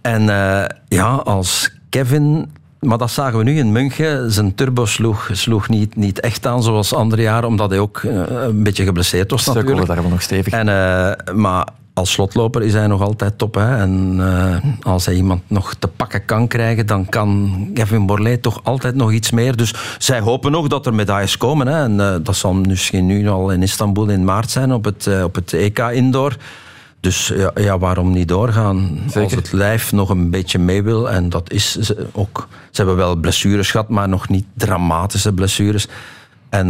[0.00, 2.50] En uh, ja, als Kevin
[2.80, 4.32] maar dat zagen we nu in München.
[4.32, 8.22] Zijn turbo sloeg, sloeg niet, niet echt aan zoals andere jaren, omdat hij ook uh,
[8.28, 9.94] een beetje geblesseerd was Stukkelde natuurlijk.
[9.94, 10.52] daar wel nog stevig.
[10.52, 13.54] En, uh, maar als slotloper is hij nog altijd top.
[13.54, 13.76] Hè?
[13.76, 14.56] En uh,
[14.92, 19.12] als hij iemand nog te pakken kan krijgen, dan kan Kevin Borlée toch altijd nog
[19.12, 19.56] iets meer.
[19.56, 21.66] Dus zij hopen nog dat er medailles komen.
[21.66, 21.82] Hè?
[21.82, 25.52] En dat zal misschien nu al in Istanbul in maart zijn op het, op het
[25.52, 26.36] EK Indoor.
[27.00, 28.98] Dus ja, ja, waarom niet doorgaan?
[29.06, 29.22] Zeker.
[29.22, 31.10] Als het lijf nog een beetje mee wil.
[31.10, 32.48] En dat is ze ook.
[32.70, 35.86] Ze hebben wel blessures gehad, maar nog niet dramatische blessures.
[36.48, 36.68] En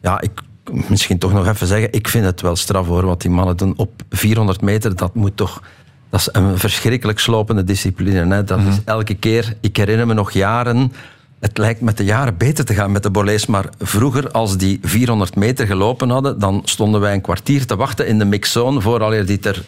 [0.00, 0.40] ja, ik,
[0.88, 3.74] misschien toch nog even zeggen, ik vind het wel straf hoor, wat die mannen doen
[3.76, 4.96] op 400 meter.
[4.96, 5.62] Dat moet toch...
[6.10, 8.34] Dat is een verschrikkelijk slopende discipline.
[8.34, 8.44] Hè?
[8.44, 8.72] Dat mm -hmm.
[8.72, 9.56] is elke keer...
[9.60, 10.92] Ik herinner me nog jaren...
[11.40, 14.78] Het lijkt met de jaren beter te gaan met de Borlees, maar vroeger, als die
[14.82, 19.26] 400 meter gelopen hadden, dan stonden wij een kwartier te wachten in de mixzone vooraleer
[19.26, 19.64] die er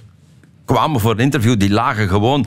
[0.64, 1.58] kwamen voor een interview.
[1.58, 2.46] Die lagen gewoon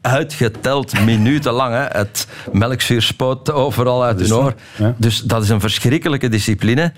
[0.00, 1.74] uitgeteld minutenlang.
[1.74, 1.98] Hè.
[1.98, 4.54] Het melkzuur spoot overal uit hun oor.
[4.76, 4.94] Ja.
[4.96, 6.92] Dus dat is een verschrikkelijke discipline.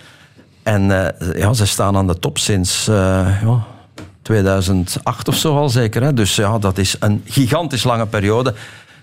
[0.62, 2.94] En uh, ja, ze staan aan de top sinds uh,
[3.42, 3.64] ja,
[4.22, 6.02] 2008 of zo al zeker.
[6.02, 6.14] Hè?
[6.14, 8.54] Dus ja, dat is een gigantisch lange periode.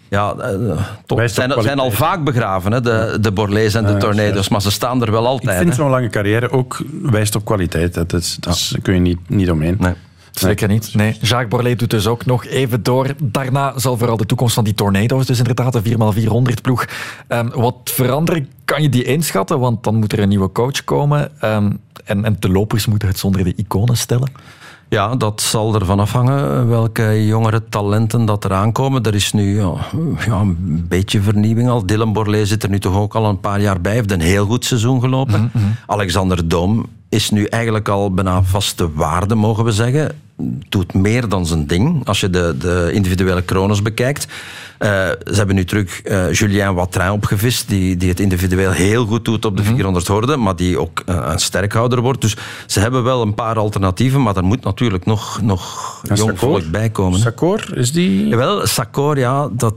[0.09, 1.21] Ja, uh, top.
[1.25, 4.51] Zijn, zijn al vaak begraven, hè, de, de Borlees en de ja, Tornado's, ja.
[4.51, 5.57] maar ze staan er wel altijd.
[5.57, 7.93] Ik vind zo'n lange carrière ook wijst op kwaliteit.
[7.93, 9.75] Dat, is, dat is, kun je niet, niet omheen.
[9.79, 9.93] Nee.
[10.31, 10.93] Zeker niet.
[10.93, 11.17] Nee.
[11.21, 13.07] Jacques Borlée doet dus ook nog even door.
[13.23, 16.85] Daarna zal vooral de toekomst van die Tornado's, dus inderdaad de 4x400 ploeg,
[17.27, 18.49] um, wat veranderen.
[18.65, 19.59] Kan je die inschatten?
[19.59, 21.31] Want dan moet er een nieuwe coach komen.
[21.43, 24.31] Um, en, en de lopers moeten het zonder de iconen stellen.
[24.89, 29.03] Ja, dat zal ervan afhangen welke jongere talenten dat er aankomen.
[29.03, 29.73] Er is nu ja,
[30.25, 31.85] ja, een beetje vernieuwing al.
[31.85, 33.93] Dylan Borlée zit er nu toch ook al een paar jaar bij.
[33.93, 35.41] Heeft een heel goed seizoen gelopen.
[35.41, 35.75] Mm -hmm.
[35.85, 40.11] Alexander Doom is nu eigenlijk al bijna vaste waarde, mogen we zeggen.
[40.69, 44.27] Doet meer dan zijn ding, als je de, de individuele kronos bekijkt.
[44.79, 44.89] Uh,
[45.25, 49.45] ze hebben nu terug uh, Julien Watrin opgevist, die, die het individueel heel goed doet
[49.45, 52.21] op de 400 horden, maar die ook uh, een sterkhouder wordt.
[52.21, 56.37] Dus ze hebben wel een paar alternatieven, maar er moet natuurlijk nog, nog jong Sakor?
[56.37, 57.19] volk bij komen.
[57.19, 58.27] Sakor, is die...
[58.27, 59.75] Jawel, Sakor, ja, dat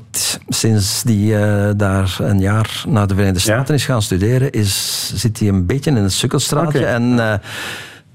[0.49, 1.37] sinds die
[1.77, 3.81] daar een jaar naar de Verenigde Staten ja?
[3.81, 6.79] is gaan studeren, is, zit hij een beetje in het sukkelstraatje.
[6.79, 6.93] Okay.
[6.93, 7.41] En het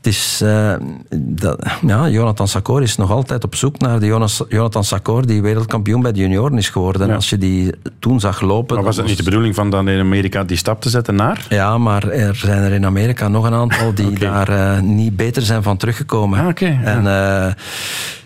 [0.08, 0.74] is, uh,
[1.16, 5.42] dat, ja, Jonathan Sakor is nog altijd op zoek naar de Jonas, Jonathan Sakor die
[5.42, 7.08] wereldkampioen bij de junioren is geworden.
[7.08, 7.16] Ja.
[7.16, 8.76] Als je die toen zag lopen...
[8.76, 9.14] Maar was het was...
[9.14, 11.46] niet de bedoeling van dan in Amerika die stap te zetten naar?
[11.50, 14.20] Ja, maar er zijn er in Amerika nog een aantal die okay.
[14.20, 16.40] daar uh, niet beter zijn van teruggekomen.
[16.40, 17.54] Ah, okay, en uh,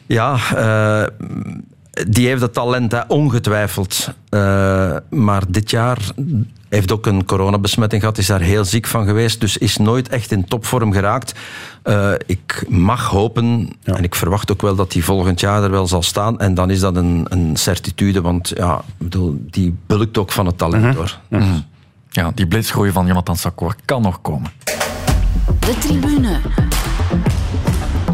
[0.06, 0.38] ja...
[2.10, 4.14] die heeft het talent, hè, ongetwijfeld.
[5.10, 5.98] maar dit jaar
[6.78, 10.32] heeft ook een coronabesmetting gehad, is daar heel ziek van geweest, dus is nooit echt
[10.32, 11.34] in topvorm geraakt.
[11.84, 13.96] Uh, ik mag hopen, ja.
[13.96, 16.70] en ik verwacht ook wel dat hij volgend jaar er wel zal staan, en dan
[16.70, 20.96] is dat een, een certitude, want ja, bedoel, die bulkt ook van het talent Mhm.
[20.96, 21.20] hoor.
[21.30, 21.64] Mm -hmm.
[22.10, 24.52] Ja, die blitzgroei van Jonathan Sakor kan nog komen.
[25.60, 26.40] De tribune.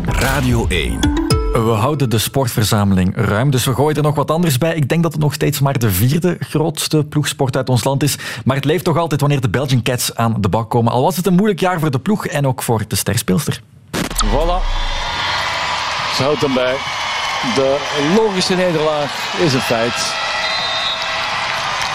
[0.05, 1.26] Radio 1.
[1.63, 4.75] We houden de sportverzameling ruim, dus we gooien er nog wat anders bij.
[4.75, 8.17] Ik denk dat het nog steeds maar de vierde grootste ploegsport uit ons land is.
[8.45, 10.91] Maar het leeft toch altijd wanneer de Belgian Cats aan de bak komen.
[10.91, 13.61] Al was het een moeilijk jaar voor de ploeg en ook voor de sterspeelster.
[14.25, 14.59] Voilà.
[16.15, 16.75] Ze houdt hem bij.
[17.55, 17.77] De
[18.15, 20.13] logische nederlaag is een feit.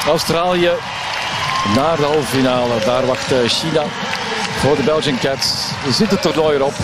[0.06, 0.70] Australië
[1.74, 2.84] naar de halve finale.
[2.84, 3.82] Daar wacht China
[4.56, 5.70] voor de Belgian Cats.
[5.90, 6.74] Zit het toernooi erop.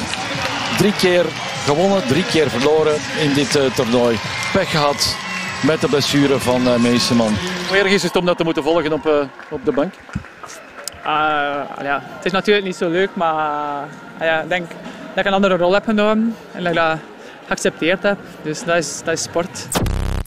[0.76, 1.26] Drie keer
[1.68, 4.18] gewonnen, drie keer verloren in dit uh, toernooi.
[4.52, 5.16] Pech gehad
[5.66, 7.34] met de blessure van uh, Meeseman.
[7.68, 9.12] Hoe erg is het om dat te moeten volgen op, uh,
[9.50, 9.94] op de bank?
[11.04, 11.10] Uh,
[11.82, 13.88] ja, het is natuurlijk niet zo leuk, maar
[14.20, 16.98] ja, ik denk dat ik een andere rol heb genomen en dat ik dat
[17.46, 18.18] geaccepteerd heb.
[18.42, 19.66] Dus dat is, dat is sport.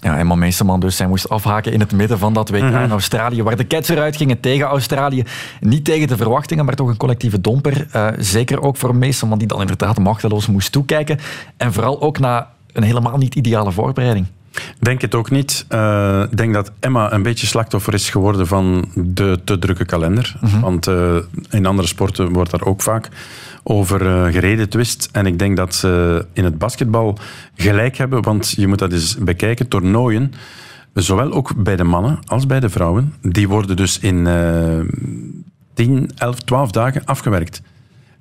[0.01, 0.95] Ja, Emma Meeseman dus.
[0.95, 2.83] Zij moest afhaken in het midden van dat WK mm -hmm.
[2.83, 5.23] in Australië, waar de Cats eruit gingen tegen Australië.
[5.59, 7.87] Niet tegen de verwachtingen, maar toch een collectieve domper.
[7.95, 11.19] Uh, zeker ook voor Meeseman, die dan inderdaad machteloos moest toekijken.
[11.57, 14.25] En vooral ook na een helemaal niet ideale voorbereiding.
[14.79, 15.65] Denk het ook niet.
[15.67, 20.35] Eh, Ik denk dat Emma een beetje slachtoffer is geworden van de te drukke kalender.
[20.61, 21.15] Want eh,
[21.49, 23.09] in andere sporten wordt daar ook vaak
[23.63, 25.09] over eh, gereden twist.
[25.11, 27.17] En ik denk dat ze in het basketbal
[27.55, 29.67] gelijk hebben, want je moet dat eens bekijken.
[29.67, 30.33] Toernooien,
[30.93, 34.79] zowel ook bij de mannen als bij de vrouwen, die worden dus in eh
[35.73, 37.61] 10, 11, 12 dagen afgewerkt.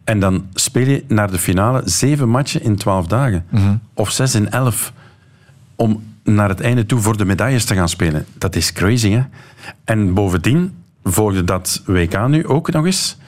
[0.05, 3.45] En dan speel je naar de finale zeven matchen in 12 dagen.
[3.95, 4.93] Of zes in 11
[5.77, 8.27] om naar het einde toe voor de medailles te gaan spelen.
[8.39, 9.23] Dat is crazy, hè?
[9.85, 13.19] En bovendien volgde dat WK nu ook nog eens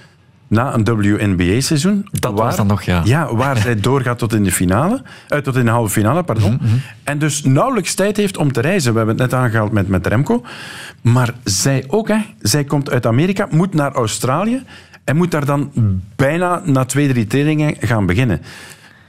[0.49, 2.09] na een WNBA-seizoen.
[2.11, 3.01] Dat was dan nog, ja.
[3.05, 6.61] Ja, waar zij doorgaat tot in de finale, eh, tot in de halve finale, pardon.
[7.05, 8.93] En dus nauwelijks tijd heeft om te reizen.
[8.93, 10.45] We hebben het net aangehaald met, met Remco.
[11.03, 12.18] Maar zij ook, hè.
[12.40, 14.62] Zij komt uit Amerika, moet naar Australië
[15.05, 15.70] en moet daar dan
[16.16, 18.40] bijna na twee, drie trainingen gaan beginnen.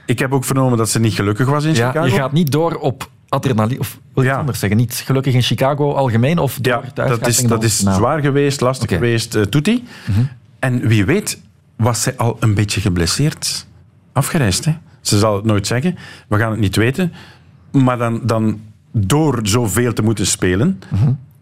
[0.06, 2.06] Ik heb ook vernomen dat ze niet gelukkig was in Ja, Chicago.
[2.06, 5.42] je gaat niet door op adrenaline, of wil ik het anders zeggen, niet gelukkig in
[5.42, 7.96] Chicago algemeen of door thuis dat is, dat is finale?
[7.96, 9.84] zwaar geweest, lastig geweest, uh, Toetie.
[10.58, 11.40] En wie weet
[11.76, 13.66] was zij al een beetje geblesseerd
[14.12, 14.64] afgereisd.
[14.64, 14.72] Hè?
[15.00, 15.96] Ze zal het nooit zeggen.
[16.28, 17.12] We gaan het niet weten.
[17.72, 18.60] Maar dan, dan
[18.92, 20.80] door zoveel te moeten spelen,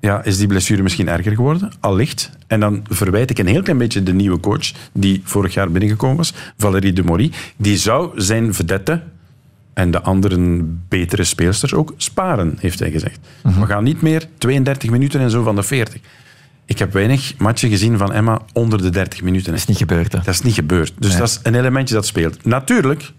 [0.01, 2.31] ja, is die blessure misschien erger geworden, allicht.
[2.47, 6.17] En dan verwijt ik een heel klein beetje de nieuwe coach die vorig jaar binnengekomen
[6.17, 7.31] was, Valérie de Mory.
[7.57, 9.03] Die zou zijn vedette
[9.75, 13.19] en de andere betere speelsters ook sparen, heeft hij gezegd.
[13.43, 16.01] We gaan niet meer 32 minuten en zo van de 40.
[16.65, 19.51] Ik heb weinig matchen gezien van Emma onder de 30 minuten.
[19.51, 20.13] Dat is niet gebeurd.
[20.13, 20.19] Hè?
[20.19, 20.93] Dat is niet gebeurd.
[20.99, 21.19] Dus Nee.
[21.19, 22.45] dat is een elementje dat speelt.
[22.45, 23.13] Natuurlijk,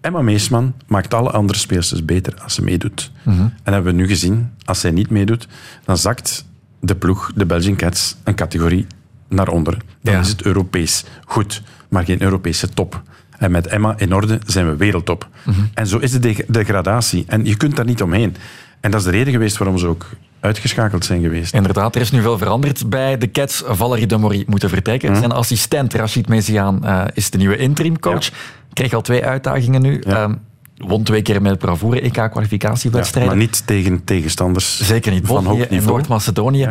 [0.00, 3.10] Emma Meesman maakt alle andere speelsters beter als ze meedoet.
[3.22, 3.40] Mhm.
[3.62, 5.48] En hebben we nu gezien, als zij niet meedoet,
[5.84, 6.44] dan zakt
[6.80, 8.86] de ploeg, de Belgian Cats, een categorie
[9.28, 9.76] naar onder.
[10.02, 10.20] Dan Ja.
[10.20, 13.02] is het Europees goed, maar geen Europese top.
[13.38, 15.28] En met Emma in orde zijn we wereldtop.
[15.44, 15.60] Mhm.
[15.74, 17.24] En zo is de deg- degradatie.
[17.28, 18.36] En je kunt daar niet omheen.
[18.80, 20.06] En dat is de reden geweest waarom ze ook
[20.40, 21.54] uitgeschakeld zijn geweest.
[21.54, 22.88] Inderdaad, er is nu veel veranderd.
[22.88, 25.10] Bij de Cats, Valerie de Mory moeten vertrekken.
[25.10, 25.18] Mhm.
[25.18, 28.28] Zijn assistent Rachid Meziaan eh, is de nieuwe interimcoach.
[28.72, 29.98] Kreeg al twee uitdagingen nu.
[30.00, 30.34] Ehm,
[30.76, 33.32] won twee keer met bravoure Ja, EK-kwalificatiewedstrijden.
[33.32, 35.26] maar niet tegen tegenstanders Zeker niet.
[35.26, 35.90] van hoog niveau.
[35.96, 36.68] Noord-Macedonië.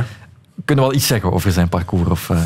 [0.65, 2.09] Kunnen we wel iets zeggen over zijn parcours?
[2.09, 2.37] Of, eh,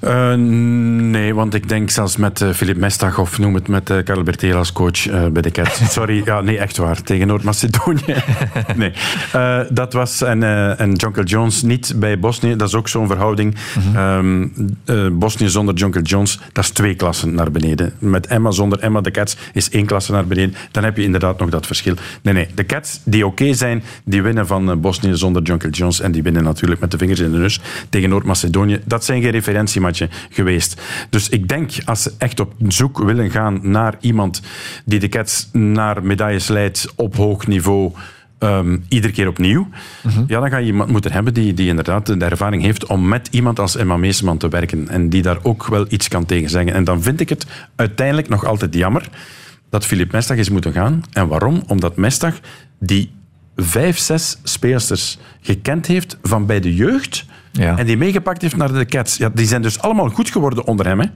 [0.00, 4.02] Eh, nee, want ik denk zelfs met eh, Filip Mestag of noem het met uh,
[4.04, 5.92] Karel Bertel als coach bij de Cats.
[5.92, 7.02] Sorry, ja, nee, echt waar.
[7.02, 8.14] Tegen Noord-Macedonië.
[8.76, 8.92] nee.
[9.70, 10.42] Dat was, en,
[10.78, 12.56] en Jonkel Jones niet bij Bosnië.
[12.56, 13.54] Dat is ook zo'n verhouding.
[13.94, 14.46] Ehm,
[14.84, 17.92] eh, Bosnië zonder Jonkel Jones, dat is twee klassen naar beneden.
[17.98, 20.54] Met Emma zonder Emma, de Cats, is één klasse naar beneden.
[20.70, 21.94] Dan heb je inderdaad nog dat verschil.
[22.22, 26.00] Nee, nee, de Cats die oké zijn, die winnen van Bosnië zonder Jonkel Jones.
[26.00, 27.51] En die winnen natuurlijk met de vingers in de neus
[27.88, 28.80] tegen Noord-Macedonië.
[28.84, 30.80] Dat zijn geen referentiematchen geweest.
[31.10, 34.42] Dus ik denk, als ze echt op zoek willen gaan naar iemand
[34.84, 37.92] die de Cats naar medailles leidt op hoog niveau,
[38.38, 39.68] ehm, iedere keer opnieuw,
[40.26, 43.28] ja, dan ga je iemand moeten hebben die, die inderdaad de ervaring heeft om met
[43.30, 46.74] iemand als Emma Meesman te werken en die daar ook wel iets kan tegen zeggen.
[46.74, 47.46] En dan vind ik het
[47.76, 49.08] uiteindelijk nog altijd jammer
[49.72, 51.02] dat Filip Mestag is moeten gaan.
[51.12, 51.62] En waarom?
[51.66, 52.34] Omdat Mestag
[52.78, 53.10] die
[53.56, 57.78] vijf, zes speelsters gekend heeft van bij de jeugd Ja.
[57.78, 59.16] en die meegepakt heeft naar de Cats.
[59.16, 61.00] Ja, die zijn dus allemaal goed geworden onder hem.
[61.00, 61.06] Hè.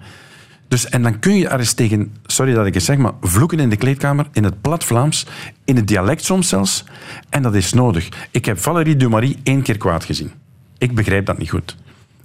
[0.69, 3.59] Dus, en dan kun je er eens tegen, sorry dat ik het zeg, maar vloeken
[3.59, 5.27] in de kleedkamer, in het plat Vlaams,
[5.65, 6.85] in het dialect soms zelfs.
[7.29, 8.09] En dat is nodig.
[8.31, 10.31] Ik heb Valérie Dumarie één keer kwaad gezien.
[10.79, 11.77] Ik begrijp dat niet goed.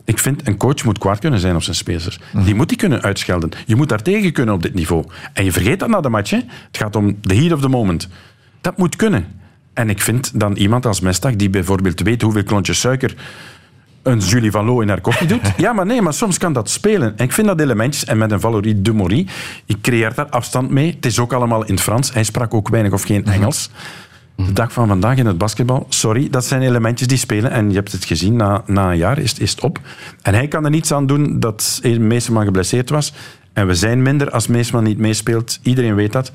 [0.06, 2.20] Ik vind, een coach moet kwaad kunnen zijn op zijn spelers.
[2.46, 3.50] Die moet die kunnen uitschelden.
[3.66, 5.06] Je moet daar tegen kunnen op dit niveau.
[5.34, 6.30] En je vergeet dat na de match.
[6.30, 6.38] Hè.
[6.38, 8.08] Het gaat om the heat of the moment.
[8.62, 9.26] Dat moet kunnen.
[9.74, 13.16] En ik vind dan iemand als Mestag, die bijvoorbeeld weet hoeveel klontjes suiker
[14.04, 15.54] een Julie van Loo in haar koffie doet.
[15.58, 17.18] Ja, maar nee, maar soms kan dat spelen.
[17.18, 19.28] En ik vind dat elementjes, en met een Valerie de Mory,
[19.66, 20.92] je creëert daar afstand mee.
[20.96, 22.14] Het is ook allemaal in het Frans.
[22.14, 23.70] Hij sprak ook weinig of geen Engels.
[24.36, 27.52] De dag van vandaag in het basketbal, sorry, dat zijn elementjes die spelen.
[27.52, 29.80] En je hebt het gezien, na, na een jaar is, is het op.
[30.22, 33.14] En hij kan er niets aan doen dat Meeseman geblesseerd was.
[33.54, 35.60] En we zijn minder als Meeseman niet meespeelt.
[35.64, 36.32] Iedereen weet dat.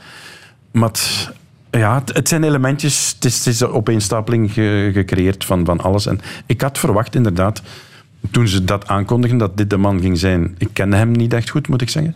[0.73, 0.91] Maar
[1.79, 6.07] ja, het, zijn elementjes, het is, het is een opeenstapeling ge- gecreëerd van, van alles.
[6.07, 7.63] En ik had verwacht inderdaad,
[8.31, 10.55] toen ze dat aankondigen, dat dit de man ging zijn.
[10.59, 12.15] Ik kende hem niet echt goed, moet ik zeggen.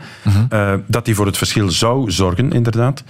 [0.48, 3.04] eh, dat hij voor het verschil zou zorgen, inderdaad.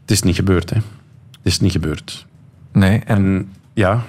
[0.00, 0.76] Het is niet gebeurd, hè.
[0.76, 2.26] Het is niet gebeurd.
[2.72, 3.48] Nee, en...
[3.74, 4.02] ja,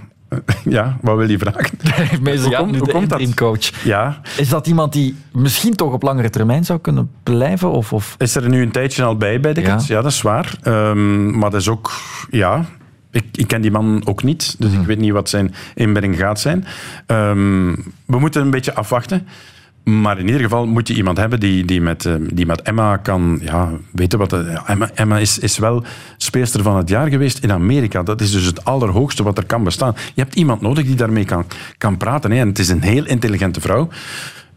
[0.77, 1.69] ja, wat wil je vragen?
[2.57, 3.19] Komt- nu hoe de komt dat?
[3.19, 3.83] interimcoach.
[3.83, 4.21] Ja.
[4.38, 7.71] Is dat iemand die misschien toch op langere termijn zou kunnen blijven?
[7.71, 8.15] Of, of...
[8.17, 9.79] Is er nu een tijdje al bij bij de Ja.
[9.88, 10.55] Ja, dat is waar.
[10.61, 11.91] Ehm, maar dat is ook...
[12.29, 12.65] Ja,
[13.11, 14.81] ik, ik ken die man ook niet, dus Mhm.
[14.81, 16.65] ik weet niet wat zijn inbreng gaat zijn.
[17.05, 17.73] Ehm,
[18.05, 19.27] we moeten een beetje afwachten.
[19.86, 22.97] Maar in ieder geval moet je iemand hebben die, die, met, eh, die met Emma
[22.97, 24.33] kan ja, weten wat...
[24.65, 25.83] Emma, Emma is, is wel
[26.17, 28.03] speelster van het jaar geweest in Amerika.
[28.03, 29.95] Dat is dus het allerhoogste wat er kan bestaan.
[30.13, 31.45] Je hebt iemand nodig die daarmee kan,
[31.77, 32.31] kan praten.
[32.31, 32.39] Hè.
[32.39, 33.89] En het is een heel intelligente vrouw.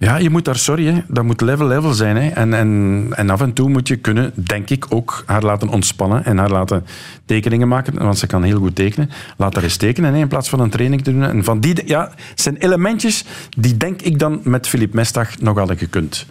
[0.00, 2.16] Ja, je moet daar, sorry, hè, dat moet level level zijn.
[2.16, 2.28] Hè.
[2.28, 6.24] En, en, en af en toe moet je kunnen, denk ik, ook haar laten ontspannen
[6.24, 6.84] en haar laten
[7.24, 9.10] tekeningen maken, want ze kan heel goed tekenen.
[9.36, 11.22] Laat haar eens tekenen hè, in plaats van een training te doen.
[11.22, 13.24] En van die, ja, zijn elementjes
[13.56, 16.26] die, denk ik, dan met Filip Mestag nog hadden gekund.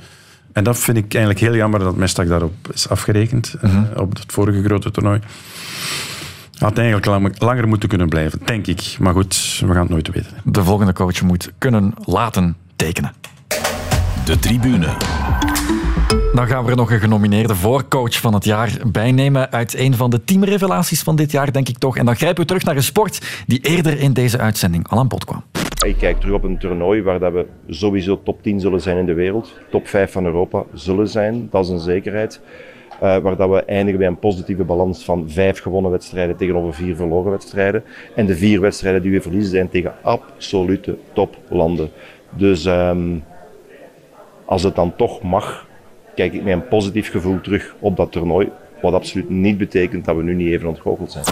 [0.54, 4.32] En dat vind ik eigenlijk heel jammer dat Mestag daarop is afgerekend, eh, op het
[4.32, 5.20] vorige grote toernooi.
[6.58, 8.96] Had eigenlijk lang- langer moeten kunnen blijven, denk ik.
[9.00, 10.32] Maar goed, we gaan het nooit weten.
[10.44, 13.12] De volgende coach moet kunnen laten tekenen.
[14.28, 14.88] De tribune.
[16.34, 20.10] Dan gaan we er nog een genomineerde voorcoach van het jaar bijnemen uit een van
[20.10, 21.98] de teamrevelaties van dit jaar, denk ik toch.
[21.98, 25.08] En dan grijpen we terug naar een sport die eerder in deze uitzending al aan
[25.08, 25.44] bod kwam.
[25.86, 29.06] Ik kijk terug op een toernooi waar dat we sowieso top 10 zullen zijn in
[29.06, 29.54] de wereld.
[29.70, 32.42] Top 5 van Europa zullen zijn, dat is een zekerheid.
[33.00, 36.96] Eh, waar dat we eindigen bij een positieve balans van vijf gewonnen wedstrijden tegenover vier
[36.96, 37.84] verloren wedstrijden.
[38.16, 41.90] En de vier wedstrijden die we verliezen zijn tegen absolute toplanden.
[42.38, 43.16] Dus ehm,
[44.48, 45.66] als het dan toch mag,
[46.16, 48.50] kijk ik met een positief gevoel terug op dat toernooi.
[48.82, 51.26] Wat absoluut niet betekent dat we nu niet even ontgoocheld zijn.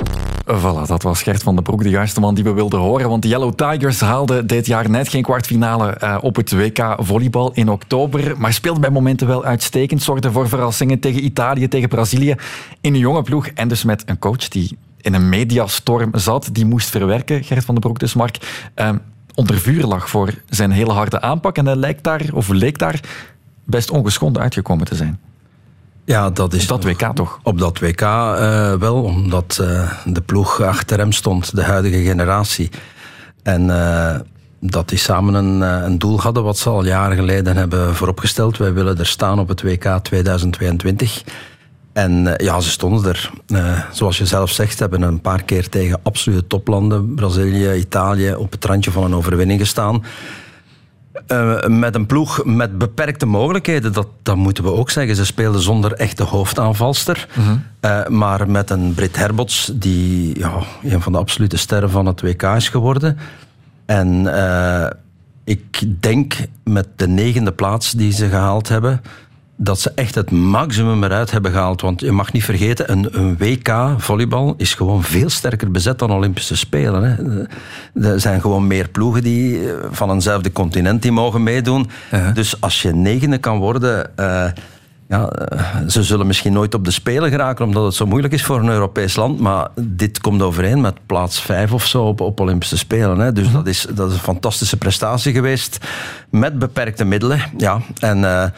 [0.46, 3.10] Voilà, dat was Gert van den Broek, de juiste man die we wilden horen.
[3.10, 7.52] Want de Yellow Tigers haalden dit jaar net geen kwartfinale eh, op het WK volleybal
[7.54, 8.34] in oktober.
[8.38, 10.04] Maar speelden bij momenten wel uitstekend.
[10.04, 12.36] Zorgden voor verrassingen tegen Italië, tegen Brazilië.
[12.82, 16.50] In een jonge ploeg en dus met een coach die in een mediastorm zat.
[16.52, 18.38] Die moest verwerken, Gert van den Broek dus, Mark.
[18.76, 18.90] eh,
[19.36, 21.58] onder vuur lag voor zijn hele harde aanpak.
[21.58, 23.00] En hij lijkt daar, of leek daar
[23.64, 25.20] best ongeschonden uitgekomen te zijn.
[26.06, 27.40] Ja, dat is dat WK toch?
[27.44, 32.70] Op dat WK eh, wel, omdat eh, de ploeg achter hem stond, de huidige generatie.
[33.44, 34.20] En eh,
[34.60, 38.58] dat die samen een, een doel hadden wat ze al jaren geleden hebben vooropgesteld.
[38.58, 41.24] Wij willen er staan op het WK 2022.
[41.96, 43.32] En eh, ja, ze stonden er.
[43.48, 48.52] Eh, zoals je zelf zegt, hebben een paar keer tegen absolute toplanden, Brazilië, Italië, op
[48.52, 50.04] het randje van een overwinning gestaan.
[51.28, 55.16] Eh, met een ploeg met beperkte mogelijkheden, dat, dat moeten we ook zeggen.
[55.16, 57.28] Ze speelden zonder echte hoofdaanvalster.
[57.80, 62.22] Eh, maar met een Brit Herbots, die ja, een van de absolute sterren van het
[62.22, 63.18] WK is geworden.
[63.86, 64.28] En
[65.44, 69.02] ik denk met de negende plaats die ze gehaald hebben,
[69.58, 71.82] dat ze echt het maximum eruit hebben gehaald.
[71.82, 76.12] Want je mag niet vergeten, een, een WK volleybal is gewoon veel sterker bezet dan
[76.12, 77.04] Olympische Spelen.
[77.04, 77.44] Hè.
[78.10, 81.90] Er zijn gewoon meer ploegen die eh, van eenzelfde continent die mogen meedoen.
[82.34, 84.18] Dus als je negende kan worden...
[84.18, 84.46] eh,
[85.08, 88.44] ja, eh, ze zullen misschien nooit op de Spelen geraken omdat het zo moeilijk is
[88.44, 89.40] voor een Europees land.
[89.40, 93.20] Maar dit komt overeen met plaats vijf of zo op, op Olympische Spelen.
[93.20, 93.32] Hè.
[93.32, 95.86] Dus dat, is, dat is een fantastische prestatie geweest.
[96.30, 97.42] Met beperkte middelen.
[97.58, 97.82] Ja.
[98.00, 98.54] En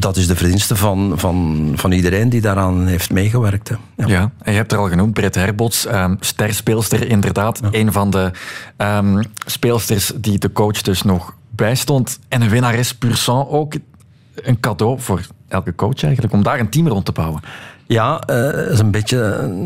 [0.00, 3.68] dat is de verdienste van, van, van iedereen die daaraan heeft meegewerkt.
[3.68, 3.74] Hè.
[4.06, 4.32] Ja.
[4.42, 5.86] en je hebt er al genoemd, Britt Herbots,
[6.20, 7.60] sterspeelster inderdaad.
[7.70, 8.30] Een van de
[8.76, 12.18] ehm, speelsters die de coach dus nog bijstond.
[12.28, 13.74] En een winnares pur sang ook.
[14.34, 17.40] Een cadeau voor elke coach eigenlijk, om daar een team rond te bouwen.
[17.90, 19.18] Ja, eh, dat is een beetje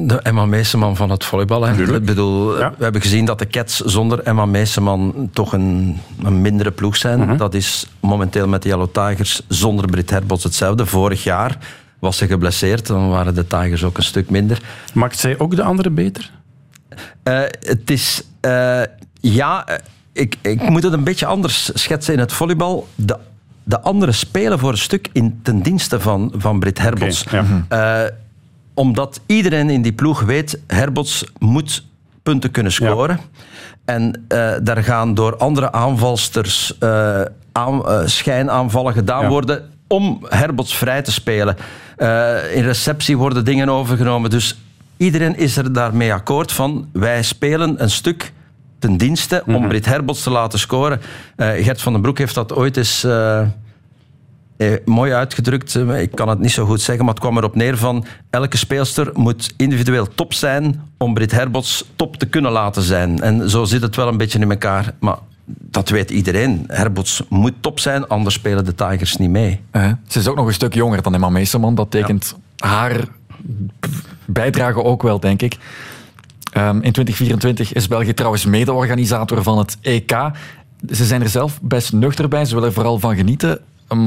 [0.07, 1.63] de Emma Meeseman van het volleybal.
[1.63, 1.95] Hè.
[1.95, 6.71] Ik bedoel, we hebben gezien dat de Cats zonder Emma Meeseman toch een, een mindere
[6.71, 7.37] ploeg zijn.
[7.37, 10.87] Dat is momenteel met de Yellow Tigers zonder Brit Herbots hetzelfde.
[10.87, 11.59] Vorig jaar
[11.99, 14.61] was ze geblesseerd, dan waren de Tigers ook een stuk minder.
[14.93, 16.31] Maakt zij ook de andere beter?
[17.23, 18.23] Eh, het is...
[18.41, 18.83] eh,
[19.21, 19.77] ja, eh,
[20.13, 22.89] ik, ik moet het een beetje anders schetsen in het volleybal.
[22.95, 23.19] De,
[23.65, 27.25] de anderen spelen voor een stuk in ten dienste van, van Brit Herbots.
[27.69, 28.01] Eh,
[28.75, 31.85] omdat iedereen in die ploeg weet, Herbots moet
[32.23, 33.19] punten kunnen scoren.
[33.85, 37.21] En eh, daar gaan door andere aanvalsters eh,
[37.53, 39.29] aan, schijnaanvallen gedaan Ja.
[39.29, 41.57] worden om Herbots vrij te spelen.
[42.55, 44.31] In receptie worden dingen overgenomen.
[44.31, 44.59] Dus
[44.97, 48.33] iedereen is er daarmee akkoord van, wij spelen een stuk
[48.85, 51.01] ten dienste om Brit Herbots te laten scoren.
[51.37, 53.05] Eh, Gert van den Broek heeft dat ooit eens...
[53.05, 53.41] eh,
[54.57, 57.77] eh, mooi uitgedrukt, ik kan het niet zo goed zeggen, maar het kwam erop neer
[57.77, 63.21] van elke speelster moet individueel top zijn om Brit Herbots top te kunnen laten zijn.
[63.21, 64.95] En zo zit het wel een beetje in elkaar.
[64.99, 66.65] Maar dat weet iedereen.
[66.67, 69.61] Herbots moet top zijn, anders spelen de Tigers niet mee.
[69.71, 71.75] Eh, ze is ook nog een stuk jonger dan Emma Meeseman.
[71.75, 73.05] Dat tekent haar
[74.25, 75.59] bijdrage ook wel, denk ik.
[76.55, 80.11] Ehm, in 2024 is België trouwens mede-organisator van het EK.
[80.91, 82.45] Ze zijn er zelf best nuchter bij.
[82.45, 83.59] Ze willen er vooral van genieten.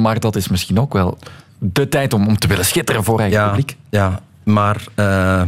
[0.02, 1.18] Maar dat is misschien ook wel
[1.60, 3.76] de tijd om, om te willen schitteren voor eigen Ja, publiek.
[3.90, 5.42] ja maar eh,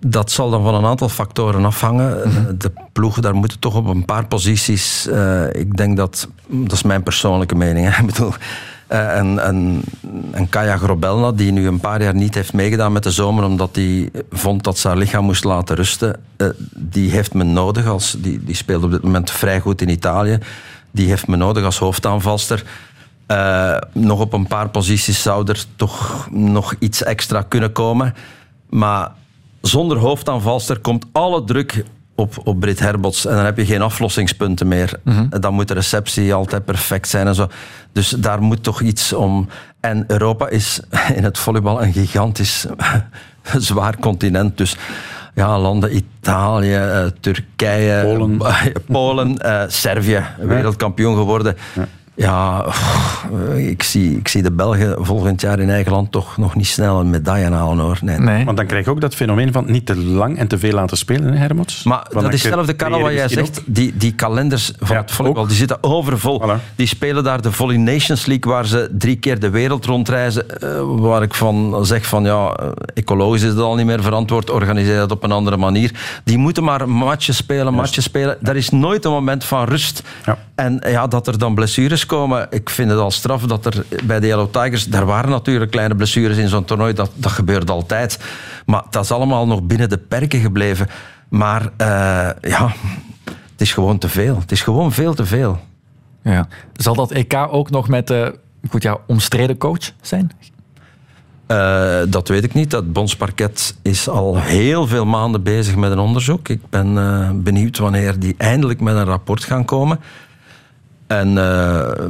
[0.00, 2.22] dat zal dan van een aantal factoren afhangen.
[2.58, 5.06] De ploegen, daar moeten toch op een paar posities.
[5.06, 7.94] eh, ik denk dat, dat is mijn persoonlijke mening.
[7.94, 8.00] Hè.
[8.02, 8.32] Ik bedoel,
[8.88, 9.82] eh, en, en,
[10.30, 13.76] en Kaya Grobelna, die nu een paar jaar niet heeft meegedaan met de zomer, omdat
[13.76, 17.86] hij vond dat ze haar lichaam moest laten rusten, eh, die heeft men nodig.
[17.86, 20.38] Als, die, die speelt op dit moment vrij goed in Italië.
[20.90, 22.64] Die heeft men nodig als hoofdaanvalster.
[23.26, 28.14] Eh, nog op een paar posities zou er toch nog iets extra kunnen komen.
[28.68, 29.10] Maar
[29.60, 31.84] zonder hoofdaanvalster komt alle druk
[32.18, 33.26] op, op Brit Herbots.
[33.26, 35.00] En dan heb je geen aflossingspunten meer.
[35.04, 37.48] En Dan moet de receptie altijd perfect zijn en zo.
[37.92, 39.48] Dus daar moet toch iets om.
[39.80, 40.80] En Europa is
[41.18, 42.66] in het volleybal een gigantisch
[43.68, 44.56] zwaar continent.
[44.56, 44.76] Dus
[45.34, 48.38] ja, landen Italië, eh, Turkije, Polen,
[48.92, 51.56] Polen eh, Servië, wereldkampioen geworden.
[51.74, 51.88] Ja,
[52.18, 56.66] pff, ik, zie, ik zie de Belgen volgend jaar in eigen land toch nog niet
[56.66, 57.98] snel een medaille halen hoor.
[58.02, 58.44] Nee.
[58.44, 60.96] Want dan krijg je ook dat fenomeen van niet te lang en te veel laten
[60.96, 61.82] spelen, hè, Hermots?
[61.82, 63.62] Maar Want dat is hetzelfde Karel je wat jij zegt.
[63.66, 66.42] Die, die kalenders van het volleybal die zitten overvol.
[66.76, 70.60] Die spelen daar de Volley Nations League waar ze drie keer de wereld rondreizen.
[70.60, 74.50] eh, waar ik van zeg van ja, eh, ecologisch is dat al niet meer verantwoord.
[74.50, 76.20] Organiseer dat op een andere manier.
[76.24, 78.36] Die moeten maar matches spelen, matches spelen.
[78.40, 80.02] Daar is nooit een moment van rust.
[80.54, 82.46] En ja, dat er dan blessures komen.
[82.50, 84.84] Ik vind het al straf dat er bij de Yellow Tigers...
[84.84, 86.92] Daar waren natuurlijk kleine blessures in zo'n toernooi.
[86.92, 88.18] Dat, dat gebeurt altijd.
[88.66, 90.88] Maar dat is allemaal nog binnen de perken gebleven.
[91.28, 92.72] Maar eh, ja,
[93.24, 94.38] het is gewoon te veel.
[94.38, 95.60] Het is gewoon veel te veel.
[96.22, 96.48] Ja.
[96.76, 98.38] Zal dat EK ook nog met de
[98.70, 100.30] goed, ja, omstreden coach zijn?
[101.46, 102.70] Eh, dat weet ik niet.
[102.70, 106.48] Dat bondsparket is al heel veel maanden bezig met een onderzoek.
[106.48, 110.00] Ik ben benieuwd wanneer die eindelijk met een rapport gaan komen.
[111.08, 112.04] En eh,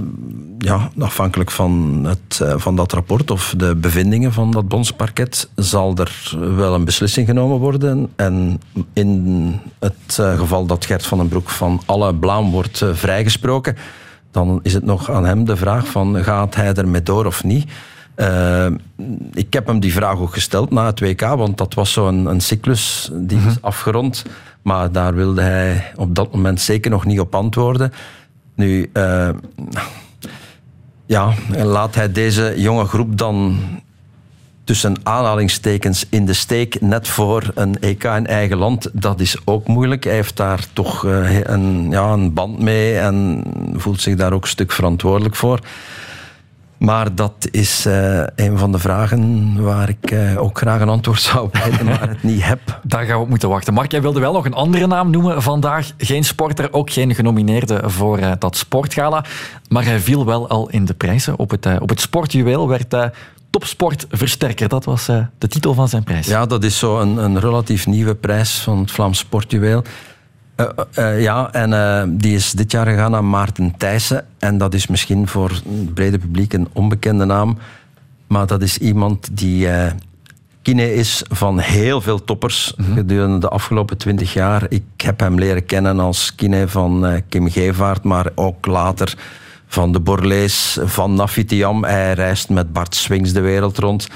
[0.59, 5.97] ja, afhankelijk van, het, eh, van dat rapport of de bevindingen van dat bondsparket zal
[5.97, 8.09] er wel een beslissing genomen worden.
[8.17, 8.61] En
[8.93, 13.77] in het eh, geval dat Gert van den Broek van alle blaam wordt vrijgesproken,
[14.31, 17.71] dan is het nog aan hem de vraag van gaat hij ermee door of niet.
[19.35, 22.41] Ik heb hem die vraag ook gesteld na het WK, want dat was zo'n een
[22.41, 24.25] cyclus die is afgerond.
[24.63, 27.93] Maar daar wilde hij op dat moment zeker nog niet op antwoorden.
[28.59, 29.29] Nu, eh,
[31.07, 33.59] ja, laat hij deze jonge groep dan
[34.65, 39.67] tussen aanhalingstekens in de steek net voor een EK in eigen land, dat is ook
[39.67, 40.05] moeilijk.
[40.05, 43.45] Hij heeft daar toch eh, een, ja, een band mee en
[43.75, 45.61] voelt zich daar ook een stuk verantwoordelijk voor.
[46.79, 51.21] Maar dat is eh, een van de vragen waar ik eh, ook graag een antwoord
[51.21, 52.81] zou weten, maar het niet heb.
[52.83, 53.75] Daar gaan we op moeten wachten.
[53.75, 55.93] Mark, jij wilde wel nog een andere naam noemen vandaag.
[55.97, 59.25] Geen sporter, ook geen genomineerde voor eh, dat sportgala.
[59.69, 61.39] Maar hij viel wel al in de prijzen.
[61.39, 63.11] Op het, op het sportjuweel werd
[63.51, 64.69] topsportversterker.
[64.69, 65.07] Dat was
[65.39, 66.27] de titel van zijn prijs.
[66.27, 69.85] Ja, dat is zo een, een relatief nieuwe prijs van het Vlaams Sportjuweel.
[70.59, 74.27] Eh, eh, ja, en eh, die is dit jaar gegaan aan Maarten Thijssen.
[74.39, 77.59] En dat is misschien voor het brede publiek een onbekende naam.
[78.27, 79.69] Maar dat is iemand die
[80.63, 84.67] kine is van heel veel toppers gedurende de afgelopen twintig jaar.
[84.69, 89.17] Ik heb hem leren kennen als kine van Kim Gevaert, maar ook later
[89.67, 91.85] van de Borlees, van Nafitiam.
[91.85, 94.09] Hij reist met Bart Swings de wereld rond.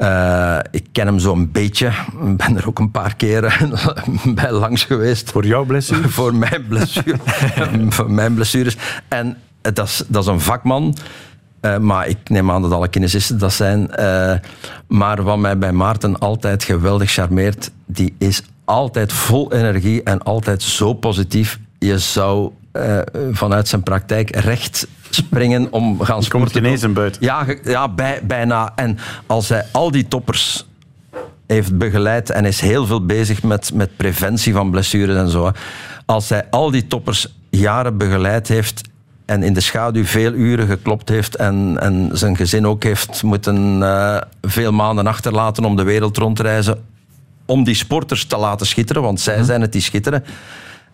[0.00, 1.86] Eh, ik ken hem zo'n beetje.
[2.26, 3.52] Ik ben er ook een paar keren
[4.34, 5.30] bij langs geweest.
[5.30, 6.08] Voor jouw blessure?
[6.08, 7.18] Voor mijn blessure.
[7.88, 8.76] voor mijn blessures.
[9.08, 10.96] En eh, dat is, dat is een vakman.
[11.60, 13.90] Eh, maar ik neem aan dat alle kinesisten dat zijn.
[14.88, 20.62] Maar wat mij bij Maarten altijd geweldig charmeert, die is altijd vol energie en altijd
[20.62, 21.58] zo positief.
[21.78, 22.50] Je zou
[23.32, 26.58] vanuit zijn praktijk recht springen om gaan sporten.
[26.64, 27.24] ineens een buiten.
[27.24, 28.72] Ja, ja bij, bijna.
[28.76, 30.66] En als hij al die toppers
[31.46, 35.50] heeft begeleid en is heel veel bezig met, met preventie van blessures en zo.
[36.06, 38.88] Als hij al die toppers jaren begeleid heeft
[39.30, 43.82] en in de schaduw veel uren geklopt heeft en, en zijn gezin ook heeft moeten
[43.82, 46.84] eh, veel maanden achterlaten om de wereld rond te reizen,
[47.46, 50.24] om die sporters te laten schitteren, want zij zijn het die schitteren,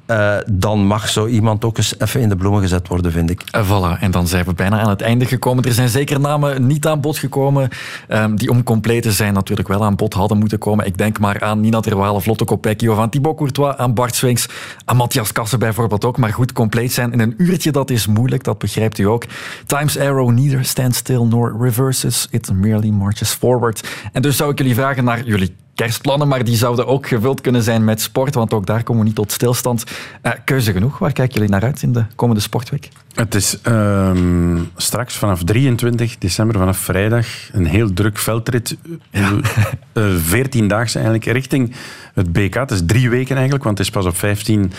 [0.07, 3.43] eh, dan mag zo iemand ook eens even in de bloemen gezet worden, vind ik.
[3.51, 5.65] Eh, Voilà, en dan zijn we bijna aan het einde gekomen.
[5.65, 7.69] Er zijn zeker namen niet aan bod gekomen
[8.09, 10.87] ehm, die om compleet te zijn natuurlijk wel aan bod hadden moeten komen.
[10.87, 14.49] Ik denk maar aan Nina Terwale, Vlotte Kopecky of aan Thibaut Courtois, aan Bart Swings,
[14.85, 16.19] aan Matthias Kassen bijvoorbeeld ook.
[16.19, 19.25] Maar goed, compleet zijn in een uurtje, dat is moeilijk, dat begrijpt u ook.
[19.67, 23.89] Times Arrow neither stands still nor reverses, it merely marches forward.
[24.13, 27.63] En dus zou ik jullie vragen naar jullie kerstplannen, maar die zouden ook gevuld kunnen
[27.63, 29.85] zijn met sport, want ook daar komen we niet tot stilstand.
[30.23, 30.99] Uh, keuze genoeg.
[30.99, 32.89] Waar kijken jullie naar uit in de komende sportweek?
[33.15, 34.11] Het is uh,
[34.77, 38.77] straks vanaf 23 december, vanaf vrijdag, een heel druk veldrit.
[39.11, 39.33] Ja.
[39.93, 40.31] Uh,
[40.71, 41.75] eigenlijk richting
[42.15, 42.55] het BK.
[42.55, 44.73] Het is drie weken eigenlijk, want het is pas op 15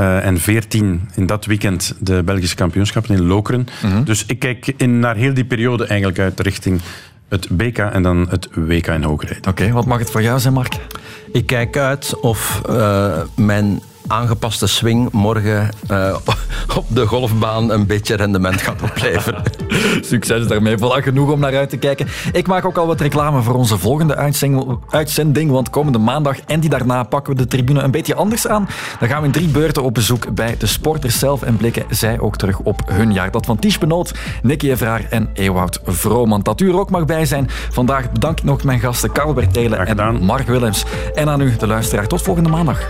[0.00, 3.66] uh, en 14 in dat weekend de Belgische kampioenschappen in Lokeren.
[3.80, 4.04] -hmm.
[4.04, 6.80] Dus ik kijk in, naar heel die periode eigenlijk uit richting
[7.28, 9.38] het BK en dan het WK in hoogrijd.
[9.38, 10.76] Oké, okay, wat mag het voor jou zijn, Mark?
[11.32, 16.16] Ik kijk uit of uh, mijn aangepaste swing morgen uh,
[16.76, 19.42] op de golfbaan een beetje rendement gaat opleveren.
[20.00, 20.76] Succes daarmee.
[20.76, 22.06] Voilà, genoeg om naar uit te kijken.
[22.32, 24.16] Ik maak ook al wat reclame voor onze volgende
[24.88, 28.68] uitzending, want komende maandag en die daarna pakken we de tribune een beetje anders aan.
[28.98, 32.20] Dan gaan we in drie beurten op bezoek bij de sporters zelf en blikken zij
[32.20, 33.30] ook terug op hun jaar.
[33.30, 36.42] Dat van Ties Benoot, Nicky Evraar en Ewout Vrooman.
[36.42, 37.46] Dat u er ook mag bij zijn.
[37.70, 40.84] Vandaag bedank ik nog mijn gasten Carl Bertelen en Mark Willems.
[41.14, 42.06] En aan u, de luisteraar.
[42.06, 42.88] Tot volgende maandag.